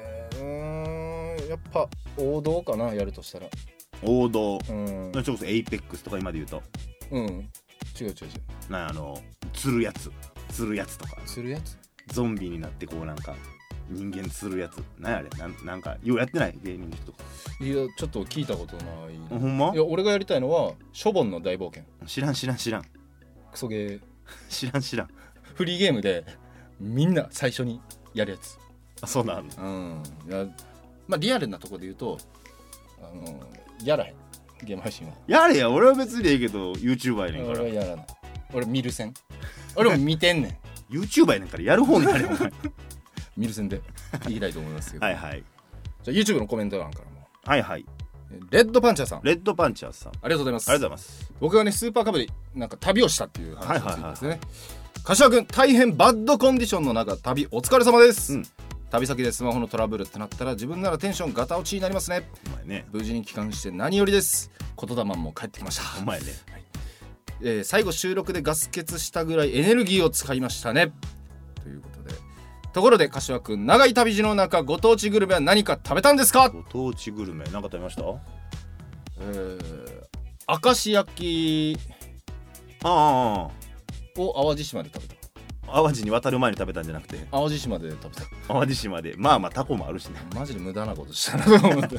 [0.41, 3.47] うーんやっぱ王道かなやるとしたら
[4.05, 4.59] 王道。
[4.69, 5.11] うん。
[5.13, 6.63] それこそエイペックスとか今で言うと。
[7.11, 7.23] うん。
[8.01, 8.73] 違う違う違う。
[8.73, 9.21] なあの
[9.53, 10.11] 釣るやつ。
[10.51, 11.17] 釣るやつとか。
[11.27, 11.79] するやつ？
[12.13, 13.35] ゾンビになってこうなんか
[13.89, 14.83] 人間釣るやつ。
[14.99, 15.29] なんやあれ？
[15.39, 16.59] なんなんかようやってない？
[16.63, 17.19] 芸人の人とか。
[17.61, 18.87] いやちょっと聞いたことない。
[19.31, 19.73] あほんま？
[19.73, 21.85] いや俺がやりたいのはショボンの大冒険。
[22.07, 22.83] 知らん知らん知らん。
[23.53, 24.01] クソゲー。
[24.49, 25.09] 知らん知らん。
[25.55, 26.25] フリーゲームで
[26.81, 27.81] みんな最初に
[28.13, 28.59] やるやつ。
[29.01, 30.03] あそうなんのうん。
[30.29, 30.47] いや
[31.07, 32.19] まあリアルなとこで言うと
[32.99, 33.41] あの
[33.85, 34.14] やらへん。
[34.64, 35.12] ゲーム配信は。
[35.26, 35.70] やれや。
[35.70, 37.61] 俺は別にええけど YouTuber やねんから。
[37.61, 38.07] 俺はやらない。
[38.53, 39.12] 俺見る線。
[39.76, 40.59] 俺も見てんねん。
[40.95, 42.53] YouTuber やねんからやる方になれお前。
[43.37, 43.80] 見る線で
[44.28, 45.05] いきたいと思いますけど。
[45.05, 45.45] はいはい。
[46.03, 47.28] じゃあ YouTube のコメント欄からも。
[47.45, 47.85] はいはい。
[48.51, 49.20] レッドパンチャーさん。
[49.22, 50.12] レッドパンチャーさん。
[50.12, 50.70] あがとうございます。
[50.70, 51.32] りがとうございます。
[51.41, 54.41] 僕がねスーパーカブでなんか旅をしたっていう話についてですね、
[55.05, 58.47] 柏君大変バッドコンディションの中旅お疲れ様です、うん
[58.95, 62.29] 旅先でスマホのトラブルってなったら自分ならテンションガタ落ちになりますね。
[62.47, 62.87] お前ね。
[62.93, 64.53] 無事に帰還して何よりです。
[64.81, 65.83] 言霊も帰ってきました。
[66.01, 66.27] お前ね
[67.43, 70.93] えー最後収録でガス欠したぐらいエネルギーを使いましたね。
[71.61, 72.15] ということで。
[72.73, 76.51] ところで柏くん長い旅路の中ご当地グルメは何か食べたんですか？
[76.51, 78.03] ご当地グルメなんか食べました？
[79.23, 80.05] えー
[80.65, 81.77] 明石焼き
[82.85, 83.49] あ
[84.17, 85.14] を淡路島で食べた。
[85.14, 85.14] あ
[85.67, 87.17] 淡路に渡る前に食べたんじゃなくて？
[87.31, 88.23] 淡路島で食べた。
[88.49, 89.15] 淡路島で。
[89.17, 90.21] まあまあタコもあるしね。
[90.35, 91.97] マジで無駄なことしたなと思って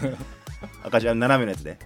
[0.84, 1.78] 赤字は斜めのやつで。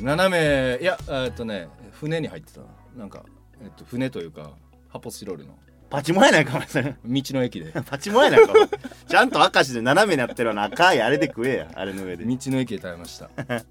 [0.00, 2.60] 斜めいやえーっとね船に入ってた
[2.98, 3.24] なんか、
[3.62, 4.50] えっと、船というか
[4.88, 5.54] 発泡スチロールの。
[5.88, 6.96] パチモンやないかお前それ。
[7.04, 7.70] 道の駅で。
[7.88, 8.68] パチモンやないかお前。
[9.08, 13.30] ちゃんと明石で斜めになってるような赤いあれで食えやあれの上で、道の駅で食べました。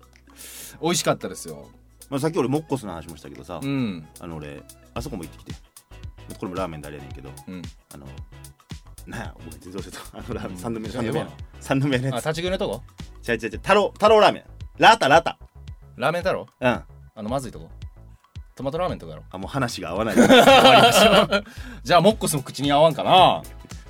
[0.82, 1.68] 美味しかったですよ。
[2.10, 4.08] まあ、さっき俺モッコスの話もしたけどさ、うん。
[4.20, 4.64] あの俺
[4.94, 5.54] あそこも行ってきて
[6.40, 7.62] これもラーメンであれやねんけどうん。
[7.94, 8.06] あの
[9.08, 10.00] なんやごめん全然忘れた。
[10.18, 11.30] あのラーメンうん三度目じゃあ三度目や。
[11.60, 12.26] 三度目のあやつ。
[12.26, 12.84] 立ち食いのとこ？
[13.28, 13.52] 違う違う違う。
[13.52, 14.44] 太郎太郎ラーメン。
[14.78, 15.38] ラータラータ。
[15.96, 16.48] ラーメン太郎？
[16.60, 16.68] うん。
[16.68, 17.70] ああのまずいとこ？
[18.56, 19.40] トマトラーメンとかやろ。
[19.40, 20.16] もう話が合わない。
[20.16, 21.44] 終わりましょう
[21.84, 23.42] じゃあモッコスも口に合わんかな。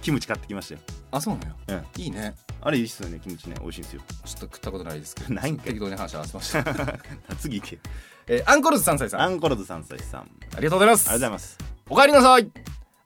[0.02, 0.80] キムチ買ってきましたよ。
[1.12, 2.02] あそうなのようん。
[2.02, 2.36] いいね。
[2.62, 3.56] あれいいっすよねキムチね。
[3.62, 4.02] 美味しいんですよ。
[4.26, 5.34] ちょっと食ったことないですけど。
[5.34, 5.66] ないんかい。
[5.68, 6.64] 適当に話合わせました、
[7.40, 7.80] 次行け。
[8.28, 9.22] えーアンコルズ3歳さん。
[9.22, 10.22] あアンコロズ3歳さん。
[10.22, 10.26] あ
[10.56, 11.06] りりがとうございます。
[11.06, 12.50] がとうございますお帰りなさい。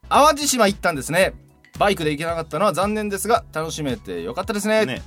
[0.07, 1.33] 淡路島行ったんですね。
[1.77, 4.85] バイクで行けなかったのは残念ですが楽しめてよかったですね。
[4.85, 5.01] ね。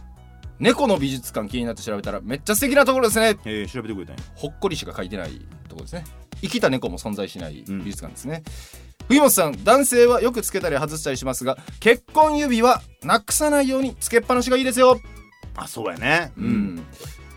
[0.58, 3.38] 猫の美術館気になって調べたらめっちゃ素敵なところですね。
[3.46, 4.22] えー、調べてくれたんや。
[4.34, 6.04] ほっこりしか書いてないところですね。
[6.42, 7.78] 生きた猫も存在しないうん。
[7.78, 8.42] 美術館ですね、
[9.08, 15.00] 冬本さん男性はよくつけたり外したりしますが結婚指輪なくさないようにつけっぱなしがいいですよ。
[15.56, 16.32] あそうやね。
[16.36, 16.86] うん、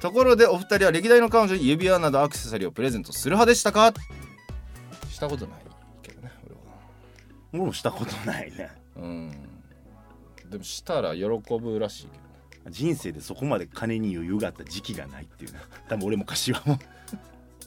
[0.01, 3.93] ところでお二人は歴代の彼女に指輪などアクセサリーをプレゼントする派でしたか？
[5.09, 5.65] したことない
[7.55, 8.69] 俺もしたことないね。
[8.95, 9.31] うん。
[10.49, 11.25] でもしたら喜
[11.59, 12.71] ぶらしいけどね。
[12.71, 15.59] 人生でそこまで金に余裕があった時期がないっていうね。
[15.87, 16.79] 多分俺も柏も。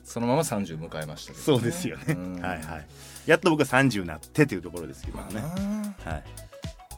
[0.05, 2.15] そのまま30迎えましたけど、そうですよね。
[2.15, 2.41] うん。
[2.41, 2.87] はいはい。
[3.27, 5.41] やっと僕は30になってっていうところですけどね。
[6.05, 6.25] あはい。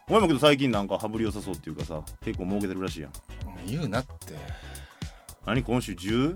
[0.08, 3.10] お前もけど最近なんか羽振り良さそうっていうかさ結構儲けてるらしいやん。
[3.10, 3.14] ー
[3.66, 4.34] 言うなって。
[5.46, 6.34] 何今週？10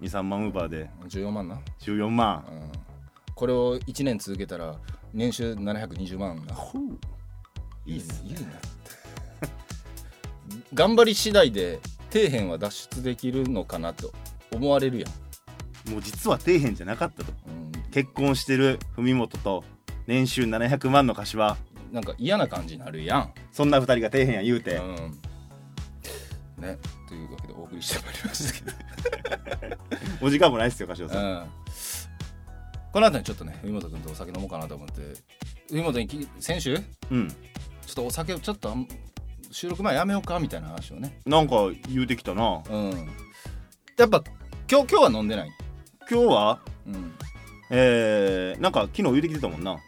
[0.00, 0.90] 23万ウーバーで。
[1.08, 2.44] 14万な、14万。
[2.50, 2.72] うん、
[3.34, 4.76] これを1年続けたら
[5.12, 6.82] 年収720万なほう。
[7.86, 8.60] いいっす言うなって。
[10.74, 11.80] 頑張り次第で
[12.10, 14.12] 底辺は脱出できるのかなと
[14.52, 15.06] 思われるや
[15.88, 17.32] ん、もう実は底辺じゃなかったと。
[17.46, 19.64] うん、結婚してる文元と
[20.06, 21.56] 年収700万の柏。
[21.92, 25.20] なんか嫌な感じになるやん、そんな二人が底辺や言うて、うん、
[26.62, 26.78] ね。
[27.08, 29.76] というわけでお送りしてまいりましたけど、
[30.22, 31.46] お時間もないっすよ柏さん、うん、
[32.92, 35.02] この後にちょっとね文本君とお酒飲もうかなと思って
[35.70, 36.76] 文本にき先週？
[36.76, 36.82] ちょ
[37.12, 38.88] うんっとお酒をちょっとあん
[39.50, 41.20] 収録前やめようかみたいな話をね。
[41.26, 41.54] なんか
[41.88, 42.62] 言うてきたな。
[42.68, 43.08] うん。
[43.96, 44.22] やっぱ
[44.70, 45.50] 今日今日は飲んでない？
[46.08, 46.60] 今日は？
[46.86, 47.12] うん。
[47.70, 49.78] えー、なんか昨日言うてきてたもんな。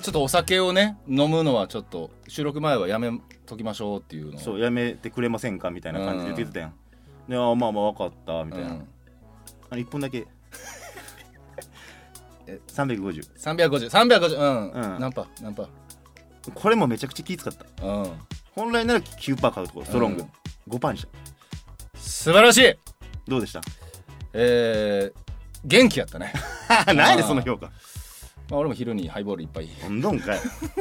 [0.00, 3.10] ちょっとお酒をね飲むのはちょっと収録前はやめ
[3.46, 4.40] ときましょうっていうのを。
[4.40, 6.72] そうやめてくれませんかみたいな感じで言ってきてたやん、
[7.28, 8.88] であーまあまあ分かったみたいな、うん。
[9.70, 10.28] あの1本だけ
[12.48, 15.00] え350 350,350うん、うん。
[15.00, 15.68] 何パー何パ。
[16.54, 17.64] これもめちゃくちゃ気使った。
[17.84, 18.12] ーうん。
[18.52, 20.24] 本来なら9%買うところストロング、
[20.68, 21.08] 5%にした
[22.00, 22.74] 素晴らしい。
[23.28, 23.60] どうでした？
[24.32, 25.20] えー、
[25.64, 26.32] 元気やったね。
[26.86, 27.66] 何やねんその評価？
[27.66, 29.68] まあ俺も昼にハイボールいっぱい。
[29.68, 30.38] どんどんかい。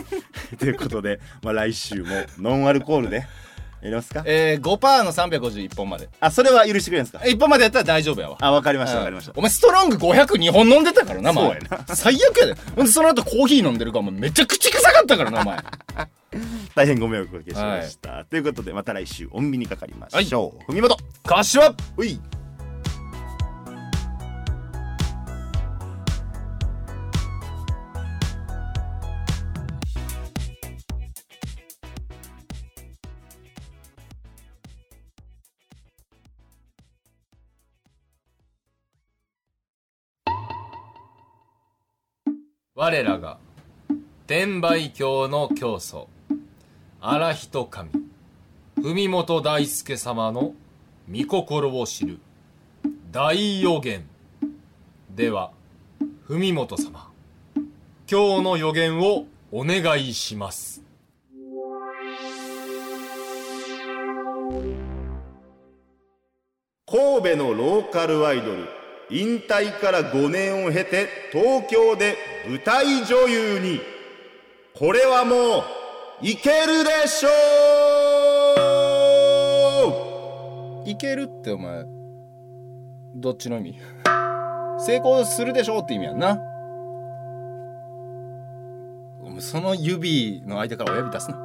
[0.57, 2.07] ということで、まあ、来週も
[2.39, 3.27] ノンアルコールで
[3.81, 4.23] やりますか？
[4.25, 6.09] えー、5%の351本まで。
[6.19, 8.37] あそれは許してくれるんですか？1本までやったら大丈夫やわ。
[8.41, 9.03] あ分かりましたうん。
[9.03, 9.33] 分かりました。
[9.35, 11.95] お前ストロング502本飲んでたからな前そうやな。
[11.95, 12.55] 最悪やで。
[12.75, 15.57] ほんでその後コーヒー飲んでるからお前めっちゃ口臭かったからなお前。
[16.75, 20.97] 大変ご迷惑をおかけしました、ということでまた来週お耳にかかりましょう、文元。
[21.25, 22.19] 柏うい
[42.87, 43.37] 我らが
[44.27, 46.07] 天売教の教祖
[47.01, 47.89] 荒人神
[48.77, 50.53] 文本大輔様の
[51.11, 52.19] 御心を知る
[53.11, 54.07] 大予言。
[55.13, 55.51] では
[56.29, 57.11] 文本様
[58.09, 60.81] 今日の予言をお願いします。
[66.85, 68.76] 神戸のローカルアイドル
[69.09, 73.79] 引退から5年を経て東京で舞台女優に。
[74.75, 75.63] これはも
[76.21, 77.29] ういけるでしょ
[80.85, 80.89] う!
[80.89, 81.83] いけるってお前
[83.15, 83.79] どっちの意味？
[84.85, 86.39] 成功するでしょうって意味やんな。
[89.39, 91.37] その指の相手から親指出すな。